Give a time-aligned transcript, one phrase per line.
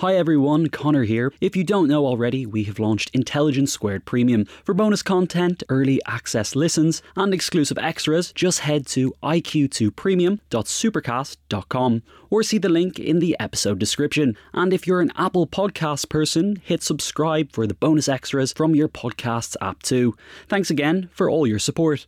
[0.00, 1.32] Hi everyone, Connor here.
[1.40, 4.44] If you don't know already, we have launched Intelligence Squared Premium.
[4.62, 12.58] For bonus content, early access listens, and exclusive extras, just head to iq2premium.supercast.com or see
[12.58, 14.36] the link in the episode description.
[14.52, 18.90] And if you're an Apple Podcast person, hit subscribe for the bonus extras from your
[18.90, 20.14] podcasts app too.
[20.46, 22.06] Thanks again for all your support.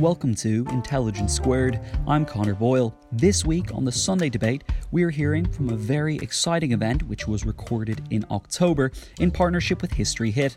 [0.00, 1.80] Welcome to Intelligence Squared.
[2.06, 2.94] I'm Connor Boyle.
[3.10, 7.44] This week on the Sunday debate, we're hearing from a very exciting event which was
[7.44, 10.56] recorded in October in partnership with History Hit.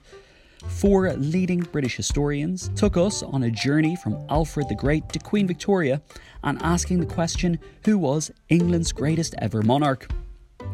[0.68, 5.48] Four leading British historians took us on a journey from Alfred the Great to Queen
[5.48, 6.04] Victoria
[6.44, 10.08] and asking the question who was England's greatest ever monarch?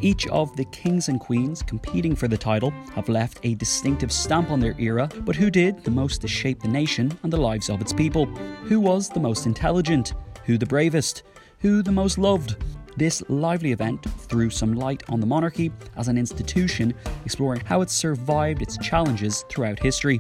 [0.02, 4.52] Each of the kings and queens competing for the title have left a distinctive stamp
[4.52, 7.70] on their era, but who did the most to shape the nation and the lives
[7.70, 8.26] of its people?
[8.66, 10.14] Who was the most intelligent?
[10.46, 11.24] Who the bravest?
[11.60, 12.56] Who the most loved?
[12.98, 16.94] This lively event threw some light on the monarchy as an institution,
[17.26, 20.20] exploring how it survived its challenges throughout history.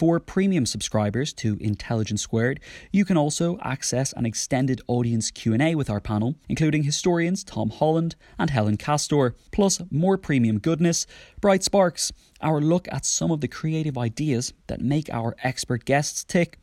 [0.00, 5.90] For premium subscribers to Intelligence Squared, you can also access an extended audience Q&A with
[5.90, 11.06] our panel, including historians Tom Holland and Helen Castor, plus more premium goodness,
[11.42, 16.24] Bright Sparks, our look at some of the creative ideas that make our expert guests
[16.24, 16.58] tick.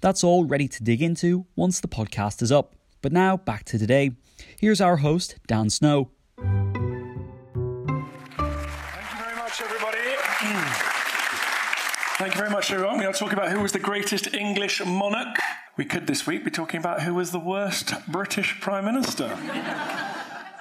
[0.00, 2.74] That's all ready to dig into once the podcast is up.
[3.02, 4.12] But now back to today.
[4.58, 6.10] Here's our host, Dan Snow.
[12.18, 12.98] Thank you very much, everyone.
[12.98, 15.38] We are talking about who was the greatest English monarch.
[15.76, 19.38] We could this week be talking about who was the worst British Prime Minister.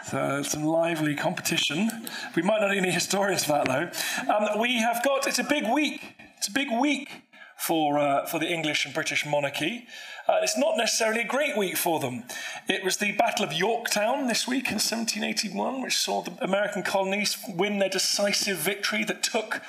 [0.06, 1.90] So some lively competition.
[2.35, 4.31] We might not need any historians for that, though.
[4.31, 6.03] Um, we have got, it's a big week.
[6.38, 7.23] It's a big week
[7.57, 9.88] for, uh, for the English and British monarchy.
[10.28, 12.25] Uh, it's not necessarily a great week for them.
[12.69, 17.35] It was the Battle of Yorktown this week in 1781, which saw the American colonies
[17.50, 19.63] win their decisive victory that took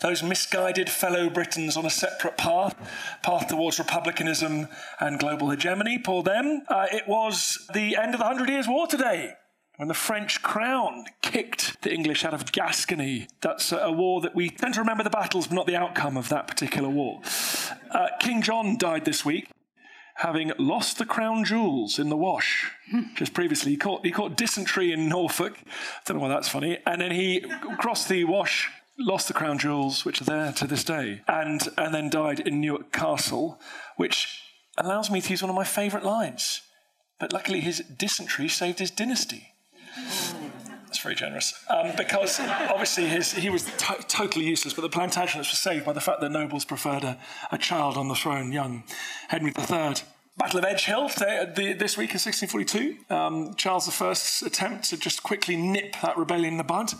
[0.00, 2.74] those misguided fellow Britons on a separate path,
[3.22, 4.68] path towards republicanism
[4.98, 5.98] and global hegemony.
[5.98, 6.62] Poor them.
[6.68, 9.34] Uh, it was the end of the Hundred Years' War today.
[9.76, 13.28] When the French crown kicked the English out of Gascony.
[13.40, 16.28] That's a war that we tend to remember the battles, but not the outcome of
[16.28, 17.22] that particular war.
[17.90, 19.48] Uh, King John died this week
[20.16, 22.70] having lost the crown jewels in the wash.
[23.14, 25.58] Just previously, he caught, he caught dysentery in Norfolk.
[25.58, 26.78] I don't know why that's funny.
[26.84, 27.40] And then he
[27.78, 31.94] crossed the wash lost the crown jewels, which are there to this day, and, and
[31.94, 33.60] then died in Newark Castle,
[33.96, 34.42] which
[34.78, 36.62] allows me to use one of my favourite lines.
[37.18, 39.48] But luckily, his dysentery saved his dynasty.
[39.96, 41.54] That's very generous.
[41.68, 45.92] Um, because obviously his, he was to- totally useless, but the Plantagenets were saved by
[45.92, 47.18] the fact that nobles preferred a,
[47.52, 48.84] a child on the throne, young
[49.28, 49.94] Henry III.
[50.36, 53.14] Battle of Edgehill today, the, this week in 1642.
[53.14, 56.92] Um, Charles I's attempt to just quickly nip that rebellion in the bud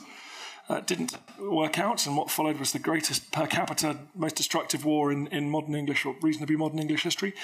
[0.71, 5.11] uh, didn't work out, and what followed was the greatest per capita, most destructive war
[5.11, 7.35] in, in modern English, or reasonably modern English history.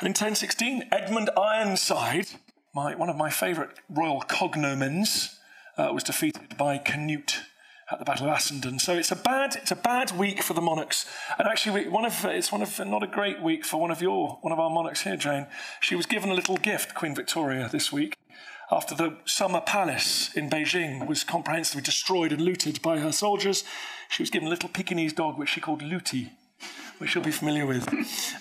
[0.00, 2.26] And in 1016, Edmund Ironside,
[2.74, 5.36] my, one of my favourite royal cognomens,
[5.78, 7.42] uh, was defeated by Canute
[7.88, 8.80] at the Battle of Assandun.
[8.80, 11.06] So it's a bad, it's a bad week for the monarchs.
[11.38, 14.38] And actually, one of it's one of not a great week for one of your
[14.40, 15.46] one of our monarchs here, Jane.
[15.80, 18.16] She was given a little gift, Queen Victoria, this week
[18.72, 23.64] after the summer palace in Beijing was comprehensively destroyed and looted by her soldiers.
[24.08, 26.32] She was given a little Pekingese dog, which she called Looty,
[26.96, 27.86] which you'll be familiar with.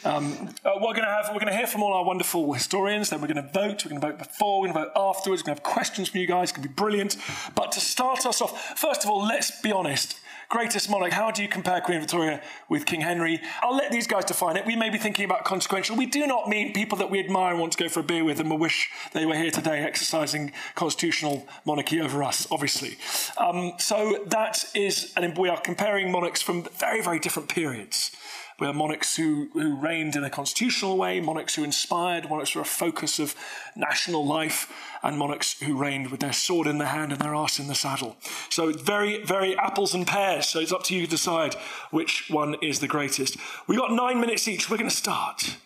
[0.05, 3.09] Um, uh, we're going to have we're going to hear from all our wonderful historians.
[3.09, 3.83] Then we're going to vote.
[3.83, 4.61] We're going to vote before.
[4.61, 5.41] We're going to vote afterwards.
[5.41, 6.43] We're going to have questions from you guys.
[6.43, 7.17] It's going to be brilliant.
[7.53, 10.17] But to start us off, first of all, let's be honest.
[10.51, 11.13] Greatest monarch.
[11.13, 13.39] How do you compare Queen Victoria with King Henry?
[13.63, 14.65] I'll let these guys define it.
[14.65, 15.95] We may be thinking about consequential.
[15.95, 18.25] We do not mean people that we admire and want to go for a beer
[18.25, 22.97] with and we wish they were here today exercising constitutional monarchy over us, obviously.
[23.37, 28.11] Um, so that is, and we are comparing monarchs from very, very different periods.
[28.61, 32.59] We have monarchs who, who reigned in a constitutional way, monarchs who inspired, monarchs who
[32.59, 33.33] were a focus of
[33.75, 34.71] national life,
[35.01, 37.73] and monarchs who reigned with their sword in their hand and their arse in the
[37.73, 38.17] saddle.
[38.51, 40.47] So very, very apples and pears.
[40.47, 41.55] So it's up to you to decide
[41.89, 43.35] which one is the greatest.
[43.65, 44.69] We've got nine minutes each.
[44.69, 45.57] We're going to start.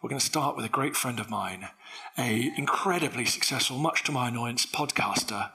[0.00, 1.68] We're going to start with a great friend of mine
[2.18, 5.50] a incredibly successful, much to my annoyance, podcaster,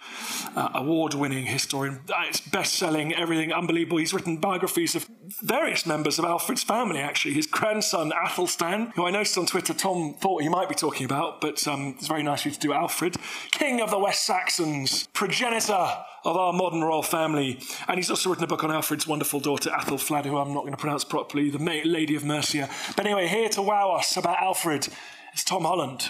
[0.56, 2.00] uh, award-winning historian.
[2.10, 3.98] Uh, it's best-selling, everything unbelievable.
[3.98, 5.08] He's written biographies of
[5.42, 7.00] various members of Alfred's family.
[7.00, 11.06] Actually, his grandson Athelstan, who I noticed on Twitter, Tom thought he might be talking
[11.06, 13.18] about, but um, it's very nice of you to do Alfred,
[13.52, 15.88] King of the West Saxons, progenitor
[16.26, 17.60] of our modern royal family.
[17.90, 20.72] And he's also written a book on Alfred's wonderful daughter, Athelflaed, who I'm not going
[20.72, 22.70] to pronounce properly, the Lady of Mercia.
[22.96, 24.88] But anyway, here to wow us about Alfred
[25.34, 26.10] is Tom Holland.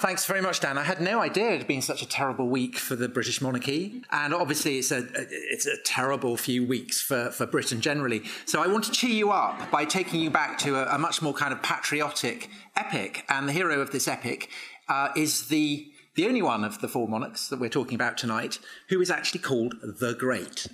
[0.00, 0.78] Thanks very much, Dan.
[0.78, 4.02] I had no idea it had been such a terrible week for the British monarchy.
[4.10, 8.22] And obviously, it's a, it's a terrible few weeks for, for Britain generally.
[8.46, 11.20] So I want to cheer you up by taking you back to a, a much
[11.20, 13.26] more kind of patriotic epic.
[13.28, 14.48] And the hero of this epic
[14.88, 15.89] uh, is the
[16.20, 18.58] the only one of the four monarchs that we're talking about tonight
[18.90, 20.66] who is actually called the Great.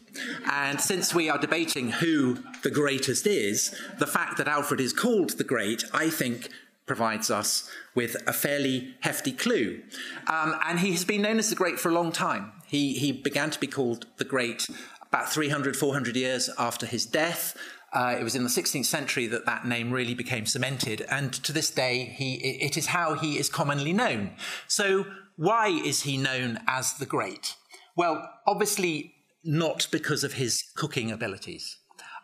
[0.50, 5.38] And since we are debating who the greatest is, the fact that Alfred is called
[5.38, 6.48] the Great, I think,
[6.84, 9.82] provides us with a fairly hefty clue.
[10.26, 12.50] Um, and he has been known as the Great for a long time.
[12.66, 14.66] He, he began to be called the Great
[15.02, 17.56] about 300, 400 years after his death.
[17.92, 21.52] Uh, it was in the 16th century that that name really became cemented, and to
[21.52, 24.32] this day, he, it is how he is commonly known.
[24.66, 27.56] So, why is he known as the Great?
[27.94, 31.78] Well, obviously, not because of his cooking abilities.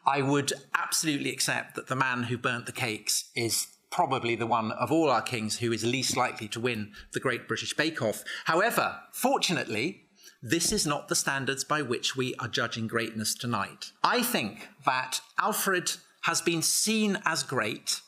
[0.06, 4.72] I would absolutely accept that the man who burnt the cakes is probably the one
[4.72, 8.24] of all our kings who is least likely to win the Great British Bake Off.
[8.46, 10.06] However, fortunately,
[10.42, 13.92] this is not the standards by which we are judging greatness tonight.
[14.02, 15.92] I think that Alfred
[16.22, 18.00] has been seen as great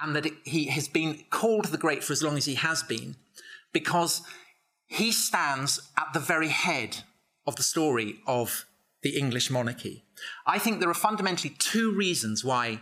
[0.00, 3.16] and that he has been called the great for as long as he has been
[3.74, 4.22] because
[4.86, 6.98] he stands at the very head
[7.46, 8.64] of the story of
[9.02, 10.04] the English monarchy.
[10.46, 12.80] I think there are fundamentally two reasons why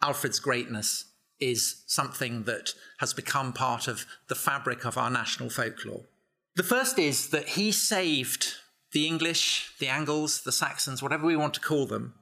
[0.00, 1.06] Alfred's greatness
[1.40, 6.04] is something that has become part of the fabric of our national folklore.
[6.54, 8.54] The first is that he saved
[8.92, 12.14] the English, the Angles, the Saxons, whatever we want to call them,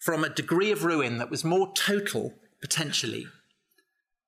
[0.00, 3.26] from a degree of ruin that was more total, potentially,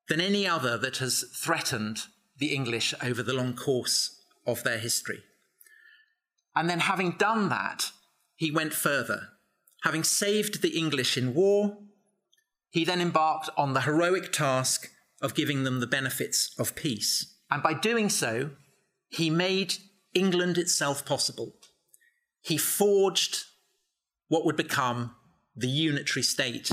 [0.08, 2.02] than any other that has threatened
[2.40, 5.22] the English over the long course of their history.
[6.56, 7.92] And then, having done that,
[8.34, 9.28] he went further.
[9.84, 11.78] Having saved the English in war,
[12.70, 14.90] he then embarked on the heroic task
[15.22, 17.34] of giving them the benefits of peace.
[17.50, 18.50] And by doing so,
[19.08, 19.74] he made
[20.14, 21.54] England itself possible.
[22.40, 23.44] He forged
[24.28, 25.14] what would become
[25.54, 26.70] the unitary state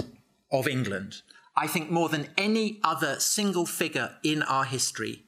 [0.52, 1.22] of England.
[1.56, 5.27] I think more than any other single figure in our history,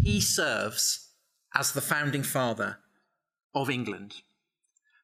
[0.00, 1.10] he serves
[1.54, 2.78] as the founding father
[3.54, 4.22] of England.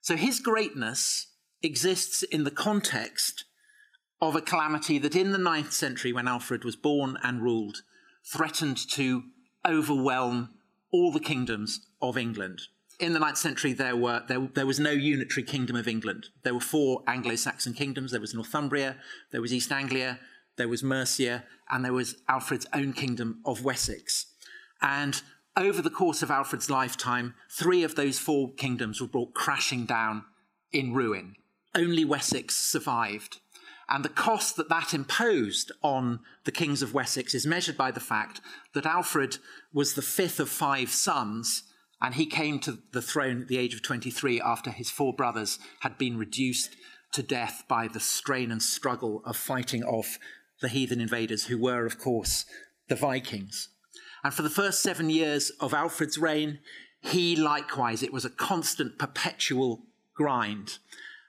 [0.00, 1.26] So his greatness
[1.62, 3.44] exists in the context
[4.20, 7.82] of a calamity that in the ninth century, when Alfred was born and ruled,
[8.24, 9.24] threatened to
[9.66, 10.50] overwhelm
[10.90, 12.62] all the kingdoms of England.
[12.98, 16.28] In the ninth century, there, were, there, there was no unitary kingdom of England.
[16.42, 18.96] There were four Anglo Saxon kingdoms there was Northumbria,
[19.30, 20.18] there was East Anglia,
[20.56, 24.26] there was Mercia, and there was Alfred's own kingdom of Wessex.
[24.80, 25.20] And
[25.56, 30.24] over the course of Alfred's lifetime, three of those four kingdoms were brought crashing down
[30.72, 31.34] in ruin.
[31.74, 33.40] Only Wessex survived.
[33.88, 38.00] And the cost that that imposed on the kings of Wessex is measured by the
[38.00, 38.40] fact
[38.74, 39.38] that Alfred
[39.72, 41.64] was the fifth of five sons,
[42.00, 45.58] and he came to the throne at the age of 23 after his four brothers
[45.80, 46.76] had been reduced
[47.12, 50.18] to death by the strain and struggle of fighting off
[50.60, 52.44] the heathen invaders, who were, of course,
[52.88, 53.70] the Vikings.
[54.24, 56.58] And for the first seven years of Alfred's reign,
[57.00, 59.82] he likewise, it was a constant, perpetual
[60.14, 60.78] grind.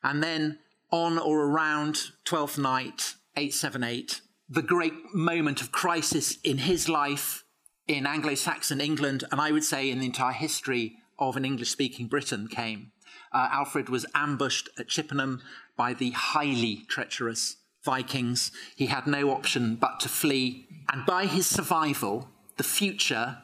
[0.03, 0.59] And then
[0.91, 7.43] on or around Twelfth Night, 878, the great moment of crisis in his life
[7.87, 11.69] in Anglo Saxon England, and I would say in the entire history of an English
[11.69, 12.91] speaking Britain, came.
[13.31, 15.41] Uh, Alfred was ambushed at Chippenham
[15.77, 18.51] by the highly treacherous Vikings.
[18.75, 22.29] He had no option but to flee, and by his survival,
[22.59, 23.37] the future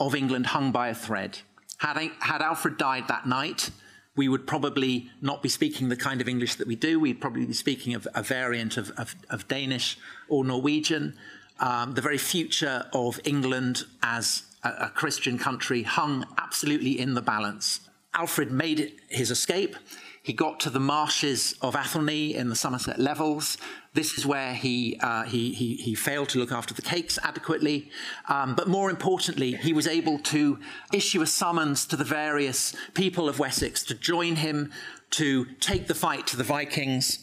[0.00, 1.38] of England hung by a thread.
[1.78, 3.70] Had, had Alfred died that night,
[4.16, 6.98] we would probably not be speaking the kind of English that we do.
[6.98, 9.96] We'd probably be speaking of a variant of, of, of Danish
[10.28, 11.16] or Norwegian.
[11.60, 17.22] Um, the very future of England as a, a Christian country hung absolutely in the
[17.22, 17.88] balance.
[18.14, 19.76] Alfred made his escape.
[20.22, 23.56] He got to the marshes of Athelney in the Somerset Levels.
[23.94, 27.90] This is where he, uh, he, he, he, failed to look after the cakes adequately.
[28.28, 30.58] Um, but more importantly, he was able to
[30.92, 34.70] issue a summons to the various people of Wessex to join him
[35.12, 37.18] to take the fight to the Vikings.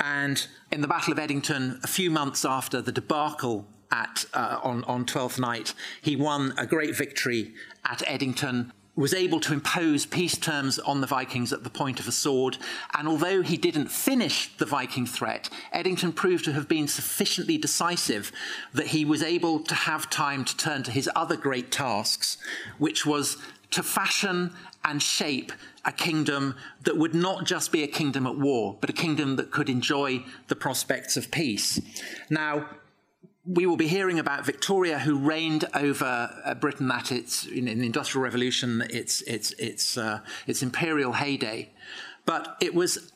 [0.00, 4.82] And in the Battle of Edington, a few months after the debacle at, uh, on,
[4.84, 7.54] on Twelfth Night, he won a great victory
[7.84, 12.08] at Edington was able to impose peace terms on the Vikings at the point of
[12.08, 12.58] a sword.
[12.96, 18.32] And although he didn't finish the Viking threat, Edington proved to have been sufficiently decisive
[18.74, 22.36] that he was able to have time to turn to his other great tasks,
[22.78, 23.36] which was
[23.70, 24.52] to fashion
[24.84, 25.52] and shape
[25.84, 29.50] a kingdom that would not just be a kingdom at war, but a kingdom that
[29.50, 31.80] could enjoy the prospects of peace.
[32.28, 32.68] Now,
[33.54, 37.80] we will be hearing about Victoria, who reigned over uh, Britain at its in, in,
[37.80, 41.70] the Industrial Revolution, its its its uh, its imperial heyday.
[42.26, 43.12] But it was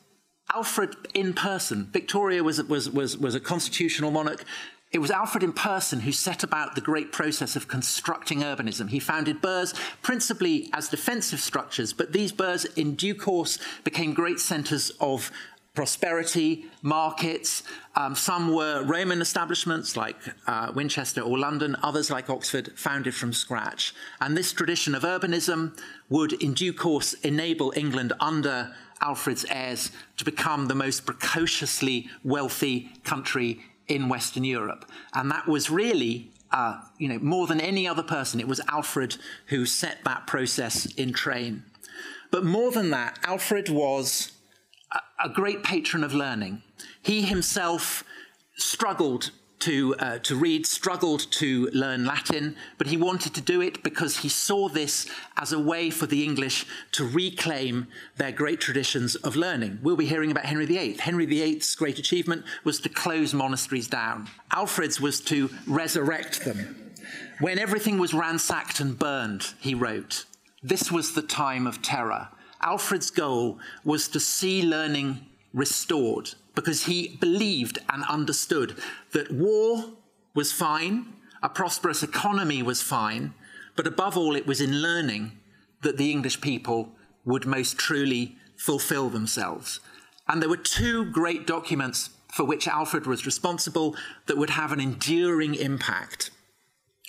[0.53, 1.89] Alfred in person.
[1.93, 4.45] Victoria was was was was a constitutional monarch.
[4.91, 8.89] It was Alfred in person who set about the great process of constructing urbanism.
[8.89, 14.39] He founded burghs principally as defensive structures, but these burghs in due course became great
[14.39, 15.33] centres of
[15.75, 17.65] prosperity, markets.
[17.97, 20.17] Um, some were Roman establishments like
[20.47, 23.95] uh, Winchester or London, others like Oxford, founded from scratch.
[24.21, 25.79] And this tradition of urbanism
[26.09, 32.93] would, in due course, enable England under Alfred's heirs to become the most precociously wealthy
[33.03, 34.89] country in Western Europe.
[35.13, 39.17] And that was really uh, you know, more than any other person, it was Alfred
[39.47, 41.65] who set that process in train.
[42.31, 44.34] But more than that, Alfred was
[45.23, 46.63] a great patron of learning.
[47.03, 48.05] He himself
[48.57, 53.83] struggled to, uh, to read, struggled to learn Latin, but he wanted to do it
[53.83, 55.07] because he saw this
[55.39, 57.87] as a way for the English to reclaim
[58.19, 59.79] their great traditions of learning.
[59.83, 60.99] We'll be hearing about Henry VIII.
[60.99, 66.93] Henry VIII's great achievement was to close monasteries down, Alfred's was to resurrect them.
[67.41, 70.27] When everything was ransacked and burned, he wrote,
[70.63, 72.29] this was the time of terror.
[72.65, 78.77] Alfred's goal was to see learning restored because he believed and understood
[79.13, 79.85] that war
[80.35, 83.35] was fine, a prosperous economy was fine,
[83.77, 85.33] but above all, it was in learning
[85.83, 86.91] that the English people
[87.25, 89.81] would most truly fulfill themselves.
[90.29, 93.95] And there were two great documents for which Alfred was responsible
[94.27, 96.31] that would have an enduring impact.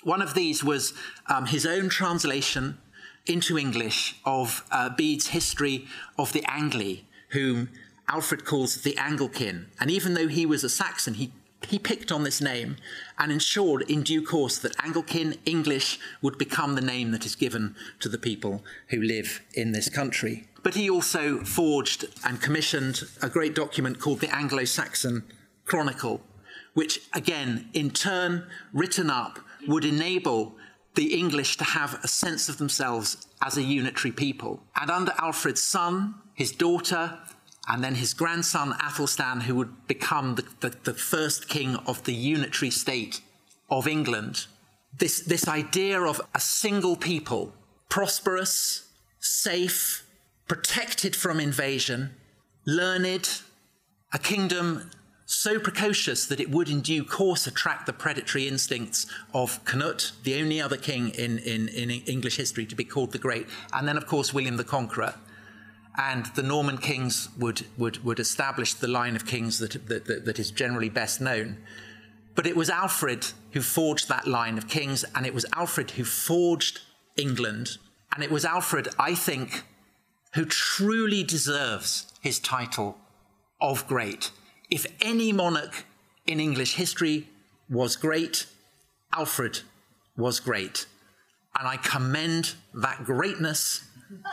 [0.04, 0.92] One of these was
[1.26, 2.78] um, his own translation
[3.26, 5.86] into English of uh, Bede's history
[6.18, 7.68] of the Angli, whom
[8.08, 9.66] Alfred calls the Angelcynn.
[9.80, 11.32] And even though he was a Saxon, he,
[11.68, 12.76] he picked on this name
[13.18, 17.74] and ensured in due course that Angelcynn English would become the name that is given
[18.00, 20.46] to the people who live in this country.
[20.62, 25.24] But he also forged and commissioned a great document called the Anglo Saxon
[25.64, 26.22] Chronicle,
[26.74, 30.56] which, again, in turn, written up, would enable
[30.96, 34.62] the English to have a sense of themselves as a unitary people.
[34.74, 37.18] And under Alfred's son, his daughter,
[37.68, 42.14] and then his grandson Athelstan, who would become the, the, the, first king of the
[42.14, 43.20] unitary state
[43.68, 44.46] of England,
[44.96, 47.52] this, this idea of a single people,
[47.88, 48.88] prosperous,
[49.20, 50.06] safe,
[50.48, 52.14] protected from invasion,
[52.66, 53.40] learned,
[54.12, 54.90] a kingdom
[55.26, 60.40] so precocious that it would in due course attract the predatory instincts of Canute, the
[60.40, 63.96] only other king in, in, in English history to be called the Great, and then,
[63.96, 65.14] of course, William the Conqueror.
[65.98, 70.26] And the Norman kings would, would, would establish the line of kings that, that, that,
[70.26, 71.56] that is generally best known.
[72.36, 76.04] But it was Alfred who forged that line of kings, and it was Alfred who
[76.04, 76.82] forged
[77.16, 77.78] England.
[78.14, 79.64] And it was Alfred, I think,
[80.34, 82.98] who truly deserves his title
[83.60, 84.30] of great
[84.70, 85.84] if any monarch
[86.26, 87.28] in English history
[87.68, 88.46] was great,
[89.14, 89.60] Alfred
[90.16, 90.86] was great.
[91.58, 93.84] And I commend that greatness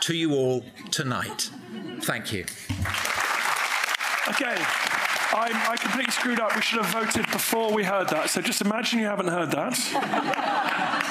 [0.02, 1.50] to you all tonight.
[2.02, 2.44] Thank you.
[4.28, 4.56] Okay.
[5.36, 6.54] I'm, i completely screwed up.
[6.54, 8.30] We should have voted before we heard that.
[8.30, 10.40] So just imagine you haven't heard that.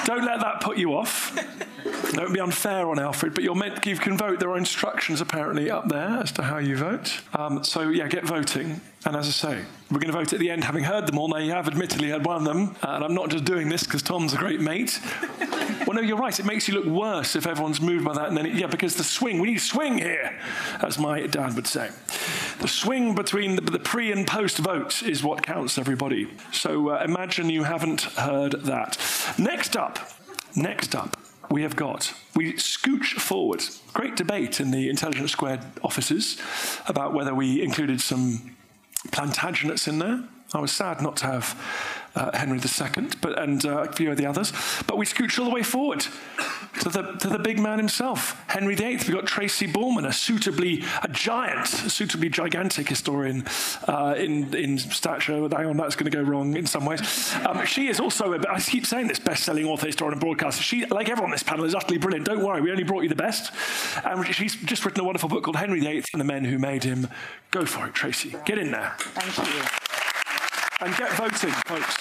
[0.04, 1.36] Don't let that put you off.
[2.12, 4.38] Don't be unfair on Alfred, but you're meant, you can vote.
[4.38, 7.20] There are instructions apparently up there as to how you vote.
[7.32, 8.80] Um, so yeah, get voting.
[9.06, 11.28] And as I say, we're going to vote at the end, having heard them all.
[11.28, 14.02] Now you have admittedly heard one of them, and I'm not just doing this because
[14.02, 15.00] Tom's a great mate.
[15.84, 16.38] One no, you're right.
[16.38, 18.28] It makes you look worse if everyone's moved by that.
[18.28, 20.34] And then, it, yeah, because the swing, we need swing here,
[20.80, 21.90] as my dad would say.
[22.64, 26.28] The swing between the, the pre and post votes is what counts, everybody.
[26.50, 28.96] So uh, imagine you haven't heard that.
[29.36, 29.98] Next up,
[30.56, 31.14] next up,
[31.50, 33.62] we have got, we scooch forward.
[33.92, 36.40] Great debate in the Intelligence Squared offices
[36.88, 38.56] about whether we included some
[39.08, 40.24] Plantagenets in there.
[40.54, 44.16] I was sad not to have uh, Henry II, but and uh, a few of
[44.16, 44.52] the others.
[44.86, 46.06] But we scooch all the way forward
[46.80, 48.96] to the to the big man himself, Henry VIII.
[48.96, 53.44] We've got Tracy Borman, a suitably a giant, a suitably gigantic historian
[53.88, 55.48] uh, in in stature.
[55.48, 57.34] Hang on, that's going to go wrong in some ways.
[57.46, 60.62] Um, she is also, a, I keep saying this, best-selling author, historian, and broadcaster.
[60.62, 62.26] She, like everyone on this panel, is utterly brilliant.
[62.26, 63.52] Don't worry, we only brought you the best.
[64.04, 66.84] And she's just written a wonderful book called Henry VIII and the Men Who Made
[66.84, 67.08] Him.
[67.50, 68.34] Go for it, Tracy.
[68.44, 68.94] Get in there.
[68.98, 70.13] Thank you.
[70.84, 71.96] And get voting, folks.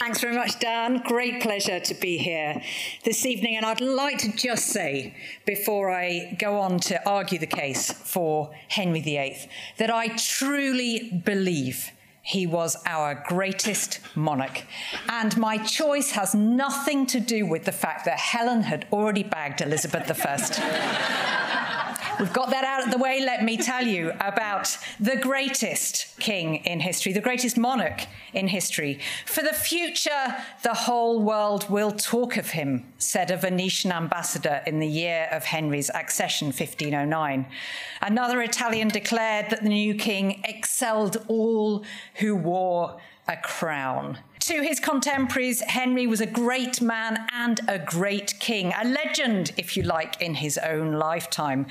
[0.00, 1.00] Thanks very much, Dan.
[1.06, 2.60] Great pleasure to be here
[3.04, 3.56] this evening.
[3.56, 8.50] And I'd like to just say, before I go on to argue the case for
[8.66, 11.92] Henry VIII, that I truly believe
[12.22, 14.64] he was our greatest monarch.
[15.08, 19.60] And my choice has nothing to do with the fact that Helen had already bagged
[19.60, 21.42] Elizabeth I.
[22.18, 23.20] We've got that out of the way.
[23.20, 29.00] Let me tell you about the greatest king in history, the greatest monarch in history.
[29.26, 34.78] For the future, the whole world will talk of him, said a Venetian ambassador in
[34.78, 37.44] the year of Henry's accession, 1509.
[38.00, 42.96] Another Italian declared that the new king excelled all who wore
[43.28, 44.20] a crown.
[44.46, 49.76] To his contemporaries, Henry was a great man and a great king, a legend, if
[49.76, 51.66] you like, in his own lifetime.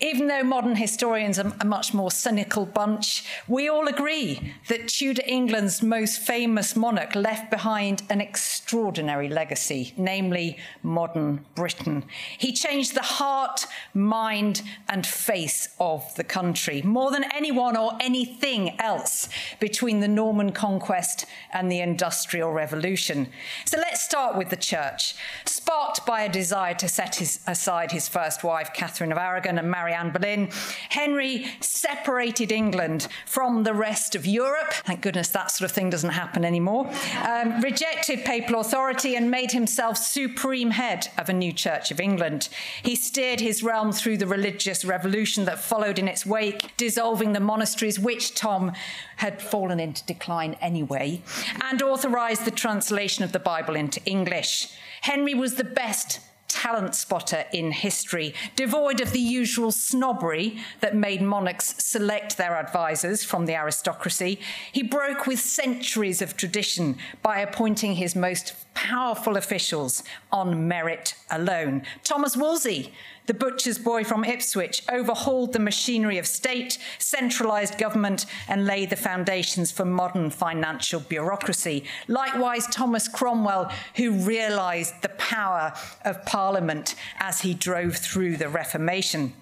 [0.00, 5.20] Even though modern historians are a much more cynical bunch, we all agree that Tudor
[5.26, 12.06] England's most famous monarch left behind an extraordinary legacy, namely modern Britain.
[12.38, 18.80] He changed the heart, mind, and face of the country more than anyone or anything
[18.80, 19.28] else
[19.60, 23.26] between the Norman conquest and the industrial Industrial Revolution.
[23.64, 25.16] So let's start with the church.
[25.46, 29.68] Sparked by a desire to set his, aside his first wife, Catherine of Aragon, and
[29.68, 30.48] marry Anne Boleyn,
[30.90, 34.72] Henry separated England from the rest of Europe.
[34.86, 36.88] Thank goodness that sort of thing doesn't happen anymore.
[37.26, 42.48] Um, rejected papal authority and made himself supreme head of a new Church of England.
[42.84, 47.40] He steered his realm through the religious revolution that followed in its wake, dissolving the
[47.40, 48.70] monasteries, which Tom
[49.16, 51.20] had fallen into decline anyway,
[51.60, 52.03] and authorized
[52.44, 54.68] the translation of the Bible into English.
[55.00, 61.22] Henry was the best talent spotter in history, devoid of the usual snobbery that made
[61.22, 64.38] monarchs select their advisors from the aristocracy.
[64.70, 71.82] He broke with centuries of tradition by appointing his most powerful officials on merit alone.
[72.02, 72.92] Thomas Wolsey
[73.26, 78.96] the butcher's boy from Ipswich overhauled the machinery of state, centralised government, and laid the
[78.96, 81.84] foundations for modern financial bureaucracy.
[82.06, 85.72] Likewise, Thomas Cromwell, who realised the power
[86.04, 89.32] of Parliament as he drove through the Reformation.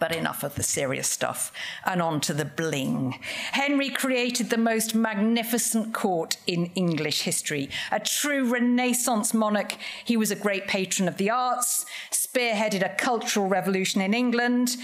[0.00, 1.52] But enough of the serious stuff
[1.84, 3.20] and on to the bling.
[3.52, 7.70] Henry created the most magnificent court in English history.
[7.92, 13.46] A true Renaissance monarch, he was a great patron of the arts, spearheaded a cultural
[13.46, 14.76] revolution in England.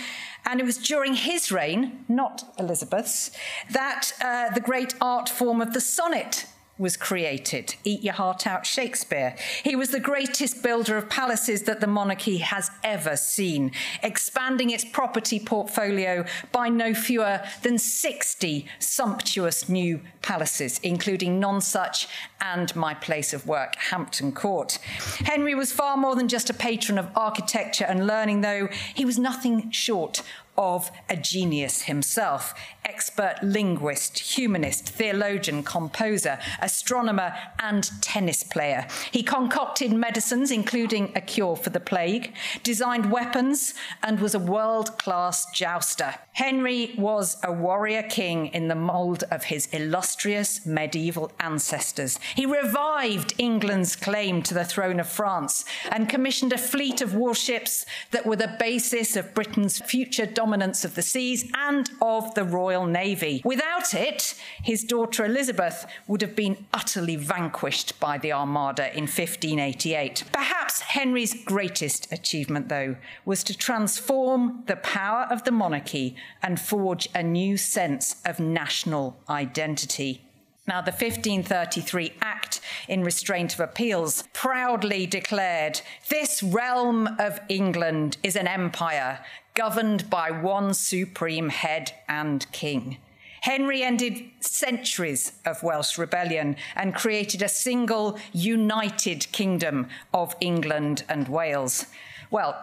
[0.45, 3.33] And it was during his reign, not Elizabeth's,
[3.71, 6.47] that uh, the great art form of the sonnet
[6.79, 7.75] was created.
[7.85, 9.35] Eat your heart out, Shakespeare.
[9.65, 14.85] He was the greatest builder of palaces that the monarchy has ever seen, expanding its
[14.85, 22.07] property portfolio by no fewer than 60 sumptuous new palaces, including Nonsuch
[22.41, 24.79] and my place of work, Hampton Court.
[25.25, 28.69] Henry was far more than just a patron of architecture and learning, though.
[28.95, 30.23] He was nothing short
[30.59, 32.55] of a genius himself
[32.87, 38.87] expert linguist, humanist, theologian, composer, astronomer, and tennis player.
[39.11, 44.97] He concocted medicines, including a cure for the plague, designed weapons, and was a world
[44.99, 46.15] class jouster.
[46.33, 52.19] Henry was a warrior king in the mould of his illustrious medieval ancestors.
[52.35, 57.85] He revived England's claim to the throne of France and commissioned a fleet of warships
[58.11, 62.87] that were the basis of Britain's future dominance of the seas and of the royal
[62.87, 63.43] Navy.
[63.45, 70.23] Without it, his daughter Elizabeth would have been utterly vanquished by the Armada in 1588.
[70.31, 77.09] Perhaps Henry's greatest achievement, though, was to transform the power of the monarchy and forge
[77.13, 80.23] a new sense of national identity.
[80.69, 88.35] Now, the 1533 Act in Restraint of Appeals proudly declared this realm of England is
[88.35, 89.21] an empire
[89.57, 92.99] governed by one supreme head and king.
[93.41, 101.27] Henry ended centuries of Welsh rebellion and created a single united kingdom of England and
[101.29, 101.87] Wales.
[102.31, 102.57] Well,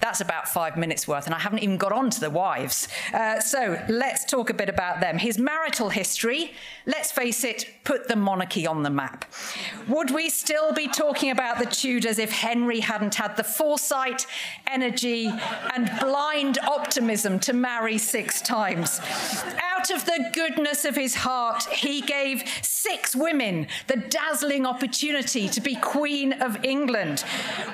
[0.00, 2.86] that's about five minutes worth, and I haven't even got on to the wives.
[3.12, 5.18] Uh, so let's talk a bit about them.
[5.18, 6.52] His marital history,
[6.86, 9.24] let's face it, put the monarchy on the map.
[9.88, 14.26] Would we still be talking about the Tudors if Henry hadn't had the foresight,
[14.66, 15.26] energy,
[15.74, 19.00] and blind optimism to marry six times?
[19.60, 25.60] Out of the goodness of his heart, he gave six women the dazzling opportunity to
[25.60, 27.24] be Queen of England.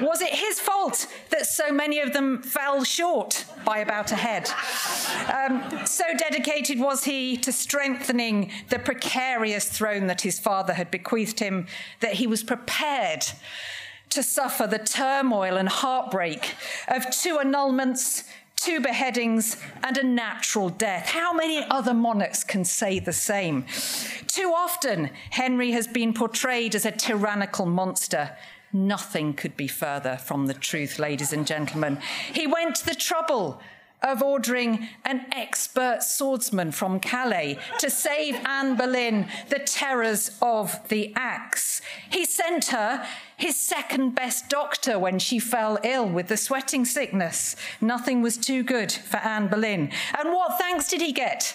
[0.01, 4.51] Was it his fault that so many of them fell short by about a head.
[5.33, 11.41] Um, so dedicated was he to strengthening the precarious throne that his father had bequeathed
[11.41, 11.67] him
[12.01, 13.25] that he was prepared
[14.11, 16.55] to suffer the turmoil and heartbreak
[16.89, 18.25] of two annulments,
[18.57, 21.07] two beheadings, and a natural death.
[21.09, 23.65] How many other monarchs can say the same?
[24.27, 28.37] Too often, Henry has been portrayed as a tyrannical monster
[28.73, 31.99] Nothing could be further from the truth, ladies and gentlemen.
[32.33, 33.61] He went to the trouble
[34.03, 41.13] of ordering an expert swordsman from Calais to save Anne Boleyn the terrors of the
[41.15, 41.81] axe.
[42.11, 43.07] He sent her
[43.37, 47.55] his second best doctor when she fell ill with the sweating sickness.
[47.81, 49.91] Nothing was too good for Anne Boleyn.
[50.19, 51.55] And what thanks did he get?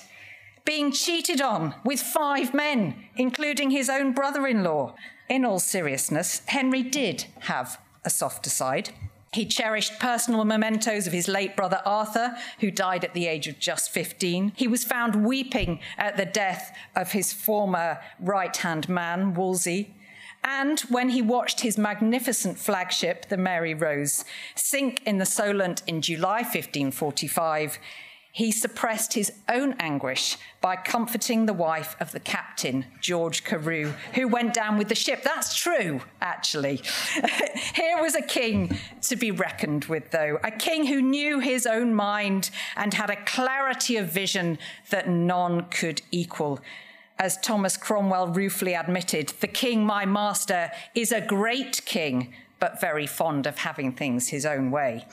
[0.66, 4.96] Being cheated on with five men, including his own brother in law.
[5.30, 8.92] In all seriousness, Henry did have a softer side.
[9.34, 13.60] He cherished personal mementos of his late brother Arthur, who died at the age of
[13.60, 14.54] just 15.
[14.56, 19.94] He was found weeping at the death of his former right hand man, Wolsey.
[20.46, 24.24] And when he watched his magnificent flagship, the Mary Rose,
[24.56, 27.80] sink in the Solent in July 1545,
[28.38, 34.28] he suppressed his own anguish by comforting the wife of the captain, George Carew, who
[34.28, 35.24] went down with the ship.
[35.24, 36.76] That's true, actually.
[37.74, 41.96] Here was a king to be reckoned with, though, a king who knew his own
[41.96, 44.60] mind and had a clarity of vision
[44.92, 46.60] that none could equal.
[47.18, 53.06] As Thomas Cromwell ruefully admitted, the king, my master, is a great king but very
[53.06, 55.06] fond of having things his own way.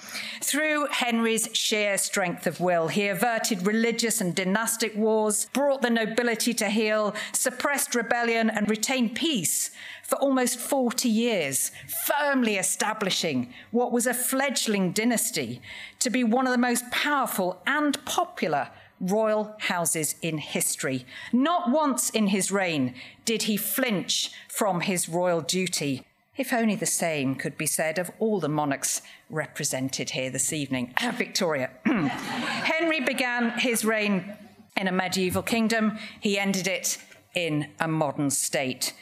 [0.42, 6.54] Through Henry's sheer strength of will, he averted religious and dynastic wars, brought the nobility
[6.54, 9.70] to heel, suppressed rebellion, and retained peace
[10.02, 11.70] for almost 40 years,
[12.07, 15.61] firmly establishing what was a fledgling dynasty
[15.98, 18.68] to be one of the most powerful and popular
[19.00, 21.04] royal houses in history.
[21.33, 26.86] Not once in his reign did he flinch from his royal duty if only the
[26.86, 30.92] same could be said of all the monarchs represented here this evening.
[31.14, 31.70] Victoria.
[31.84, 34.36] Henry began his reign
[34.76, 36.98] in a medieval kingdom, he ended it
[37.34, 38.92] in a modern state.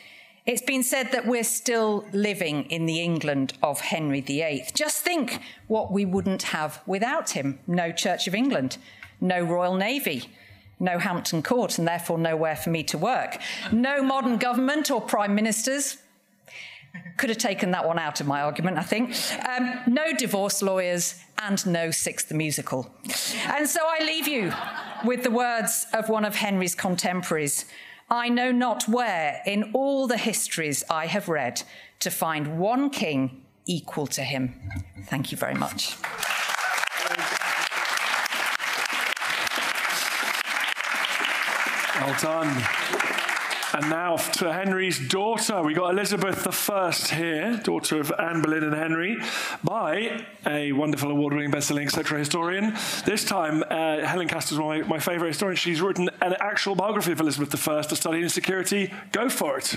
[0.45, 4.65] It's been said that we're still living in the England of Henry VIII.
[4.75, 8.77] Just think what we wouldn't have without him no Church of England,
[9.21, 10.29] no Royal Navy,
[10.81, 13.39] no Hampton Court, and therefore nowhere for me to work,
[13.71, 15.99] no modern government or prime ministers,
[17.17, 19.15] could have taken that one out of my argument, I think.
[19.49, 22.91] Um, no divorce lawyers and no Six the Musical.
[23.47, 24.53] And so I leave you
[25.05, 27.65] with the words of one of Henry's contemporaries
[28.13, 31.63] I know not where in all the histories I have read
[32.01, 34.55] to find one king equal to him.
[35.07, 35.97] Thank you very much.
[42.03, 43.12] Well done.
[43.75, 45.63] And now to Henry's daughter.
[45.63, 49.19] We got Elizabeth I here, daughter of Anne Boleyn and Henry,
[49.65, 52.19] by a wonderful award winning best selling etc.
[52.19, 52.75] historian.
[53.07, 55.57] This time, uh, Helen Castor is one my, my favourite historian.
[55.57, 58.93] She's written an actual biography of Elizabeth I, A Study in Insecurity.
[59.11, 59.77] Go for it.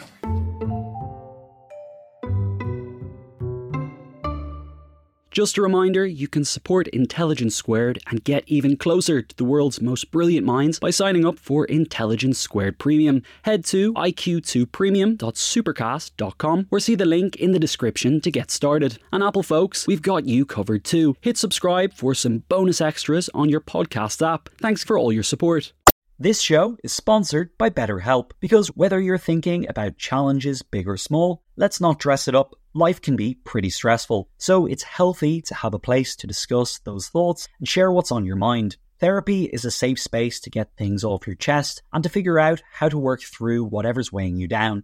[5.35, 9.81] Just a reminder, you can support Intelligence Squared and get even closer to the world's
[9.81, 13.21] most brilliant minds by signing up for Intelligence Squared Premium.
[13.41, 18.97] Head to iq2premium.supercast.com or see the link in the description to get started.
[19.11, 21.17] And Apple folks, we've got you covered too.
[21.19, 24.47] Hit subscribe for some bonus extras on your podcast app.
[24.61, 25.73] Thanks for all your support.
[26.17, 31.43] This show is sponsored by BetterHelp because whether you're thinking about challenges big or small,
[31.57, 35.73] let's not dress it up life can be pretty stressful, so it's healthy to have
[35.73, 38.75] a place to discuss those thoughts and share what's on your mind.
[38.99, 42.61] Therapy is a safe space to get things off your chest and to figure out
[42.71, 44.83] how to work through whatever's weighing you down.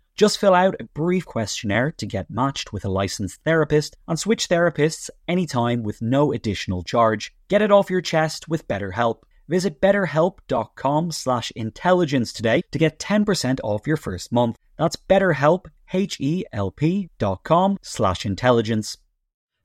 [0.21, 4.47] Just fill out a brief questionnaire to get matched with a licensed therapist and switch
[4.49, 7.33] therapists anytime with no additional charge.
[7.47, 9.23] Get it off your chest with BetterHelp.
[9.47, 14.57] Visit betterhelp.com slash intelligence today to get 10% off your first month.
[14.77, 18.97] That's betterhelp, H-E-L-P dot com slash intelligence.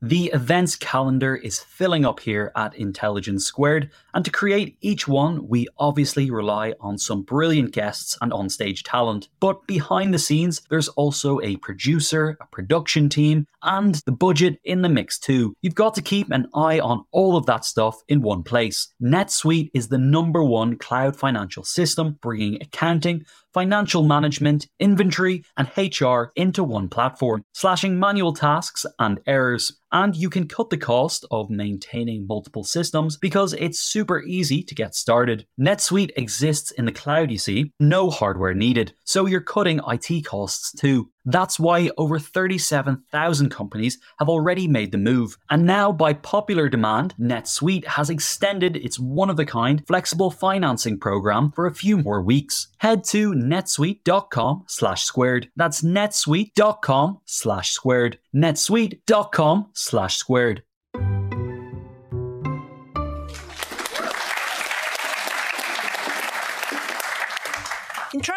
[0.00, 5.46] The events calendar is filling up here at Intelligence Squared, and to create each one,
[5.46, 9.28] we obviously rely on some brilliant guests and onstage talent.
[9.40, 14.80] But behind the scenes, there's also a producer, a production team, and the budget in
[14.80, 15.54] the mix too.
[15.60, 18.88] You've got to keep an eye on all of that stuff in one place.
[19.02, 23.26] NetSuite is the number one cloud financial system, bringing accounting,
[23.56, 29.72] financial management, inventory, and HR into one platform, slashing manual tasks and errors.
[29.90, 34.74] And you can cut the cost of maintaining multiple systems because it's super easy to
[34.74, 35.46] get started.
[35.60, 40.72] NetSuite exists in the cloud, you see, no hardware needed, so you're cutting IT costs
[40.72, 41.10] too.
[41.26, 45.36] That's why over 37,000 companies have already made the move.
[45.50, 51.00] And now, by popular demand, NetSuite has extended its one of a kind flexible financing
[51.00, 52.68] program for a few more weeks.
[52.78, 55.50] Head to netsuite.com slash squared.
[55.56, 58.18] That's netsuite.com slash squared.
[58.34, 60.62] netsuite.com slash squared.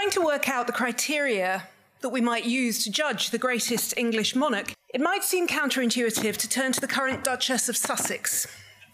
[0.09, 1.67] Trying to work out the criteria
[2.01, 6.49] that we might use to judge the greatest English monarch, it might seem counterintuitive to
[6.49, 8.47] turn to the current Duchess of Sussex.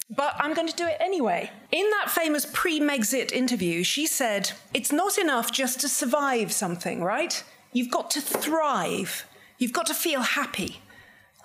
[0.09, 1.51] But I'm going to do it anyway.
[1.71, 7.01] In that famous pre Megxit interview, she said, It's not enough just to survive something,
[7.01, 7.41] right?
[7.71, 9.25] You've got to thrive.
[9.57, 10.81] You've got to feel happy.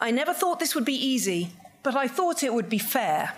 [0.00, 1.52] I never thought this would be easy,
[1.84, 3.34] but I thought it would be fair.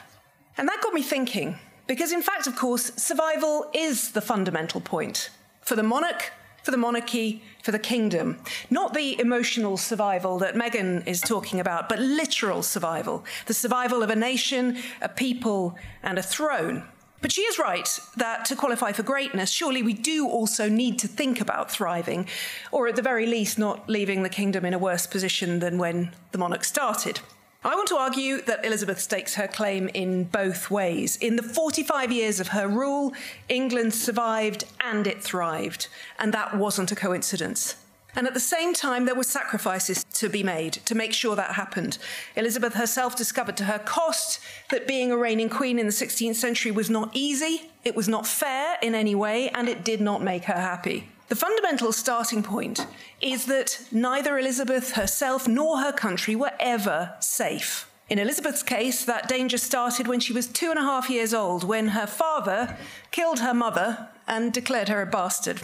[0.57, 5.29] And that got me thinking, because in fact, of course, survival is the fundamental point.
[5.62, 8.38] For the monarch, for the monarchy, for the kingdom.
[8.70, 14.11] Not the emotional survival that Meghan is talking about, but literal survival the survival of
[14.11, 16.85] a nation, a people, and a throne.
[17.20, 21.09] But she is right that to qualify for greatness, surely we do also need to
[21.09, 22.29] think about thriving,
[22.72, 26.12] or at the very least, not leaving the kingdom in a worse position than when
[26.33, 27.20] the monarch started.
[27.64, 31.14] I want to argue that Elizabeth stakes her claim in both ways.
[31.16, 33.12] In the 45 years of her rule,
[33.48, 35.87] England survived and it thrived,
[36.18, 37.77] and that wasn't a coincidence.
[38.16, 41.53] And at the same time, there were sacrifices to be made to make sure that
[41.53, 41.98] happened.
[42.35, 46.72] Elizabeth herself discovered to her cost that being a reigning queen in the 16th century
[46.72, 50.44] was not easy, it was not fair in any way, and it did not make
[50.44, 51.12] her happy.
[51.33, 52.87] The fundamental starting point
[53.23, 57.90] is that neither Elizabeth herself nor her country were ever safe.
[58.11, 61.64] In Elizabeth's case, that danger started when she was two and a half years old,
[61.64, 62.77] when her father
[63.12, 65.62] killed her mother and declared her a bastard.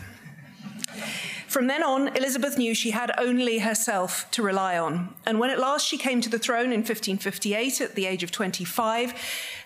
[1.46, 5.14] From then on, Elizabeth knew she had only herself to rely on.
[5.26, 8.32] And when at last she came to the throne in 1558 at the age of
[8.32, 9.12] 25,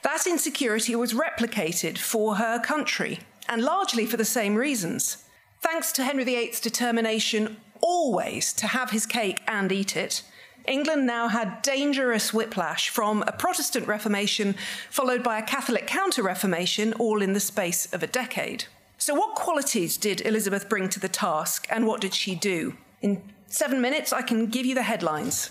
[0.02, 5.18] that insecurity was replicated for her country, and largely for the same reasons.
[5.62, 10.24] Thanks to Henry VIII's determination always to have his cake and eat it,
[10.66, 14.56] England now had dangerous whiplash from a Protestant Reformation
[14.90, 18.64] followed by a Catholic Counter Reformation, all in the space of a decade.
[18.98, 22.74] So, what qualities did Elizabeth bring to the task, and what did she do?
[23.00, 25.50] In seven minutes, I can give you the headlines.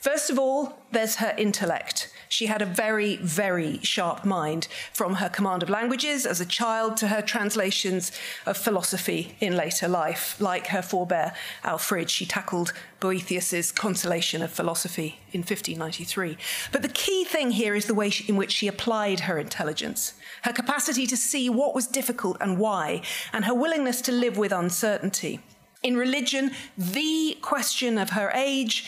[0.00, 2.12] First of all, there's her intellect.
[2.28, 6.96] She had a very, very sharp mind, from her command of languages as a child
[6.98, 8.12] to her translations
[8.46, 10.40] of philosophy in later life.
[10.40, 16.38] Like her forebear Alfred, she tackled Boethius's Consolation of Philosophy in 1593.
[16.72, 20.52] But the key thing here is the way in which she applied her intelligence, her
[20.52, 25.40] capacity to see what was difficult and why, and her willingness to live with uncertainty.
[25.82, 28.86] In religion, the question of her age,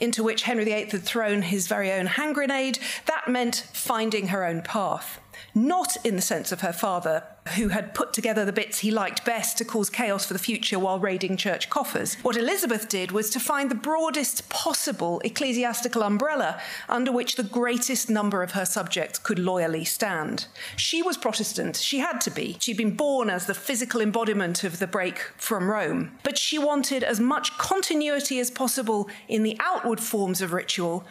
[0.00, 4.44] into which Henry VIII had thrown his very own hand grenade, that meant finding her
[4.44, 5.20] own path.
[5.54, 7.22] Not in the sense of her father,
[7.56, 10.78] who had put together the bits he liked best to cause chaos for the future
[10.78, 12.14] while raiding church coffers.
[12.22, 18.10] What Elizabeth did was to find the broadest possible ecclesiastical umbrella under which the greatest
[18.10, 20.46] number of her subjects could loyally stand.
[20.76, 22.56] She was Protestant, she had to be.
[22.60, 26.18] She'd been born as the physical embodiment of the break from Rome.
[26.24, 31.04] But she wanted as much continuity as possible in the outward forms of ritual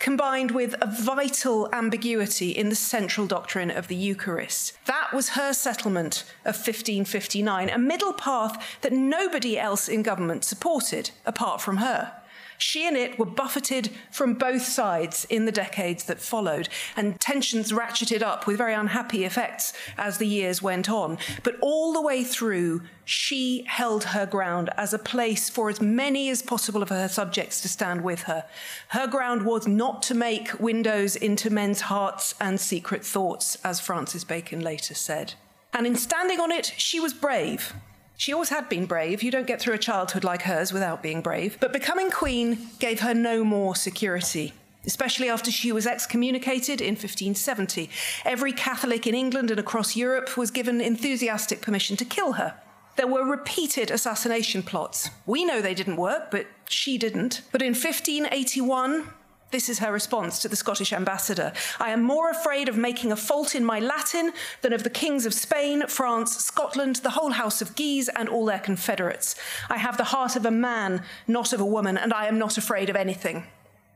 [0.00, 4.72] combined with a vital ambiguity in the central doctrine of the Eucharist.
[4.86, 11.12] That was her settlement of 1559, a middle path that nobody else in government supported
[11.24, 12.19] apart from her.
[12.60, 17.72] She and it were buffeted from both sides in the decades that followed, and tensions
[17.72, 21.16] ratcheted up with very unhappy effects as the years went on.
[21.42, 26.28] But all the way through, she held her ground as a place for as many
[26.28, 28.44] as possible of her subjects to stand with her.
[28.88, 34.22] Her ground was not to make windows into men's hearts and secret thoughts, as Francis
[34.22, 35.32] Bacon later said.
[35.72, 37.72] And in standing on it, she was brave.
[38.20, 39.22] She always had been brave.
[39.22, 41.56] You don't get through a childhood like hers without being brave.
[41.58, 44.52] But becoming queen gave her no more security
[44.86, 47.90] especially after she was excommunicated in 1570.
[48.24, 52.54] Every Catholic in England and across Europe was given enthusiastic permission to kill her.
[52.96, 55.10] There were repeated assassination plots.
[55.26, 57.42] We know they didn't work, but she didn't.
[57.52, 59.06] But in 1581,
[59.50, 61.52] this is her response to the Scottish ambassador.
[61.78, 64.32] I am more afraid of making a fault in my Latin
[64.62, 68.44] than of the kings of Spain, France, Scotland, the whole house of Guise, and all
[68.44, 69.34] their confederates.
[69.68, 72.58] I have the heart of a man, not of a woman, and I am not
[72.58, 73.44] afraid of anything.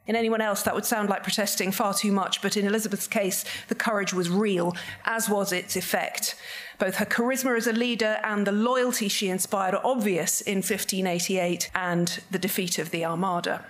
[0.06, 3.44] In anyone else, that would sound like protesting far too much, but in Elizabeth's case,
[3.68, 6.34] the courage was real, as was its effect.
[6.78, 11.70] Both her charisma as a leader and the loyalty she inspired are obvious in 1588
[11.74, 13.64] and the defeat of the Armada.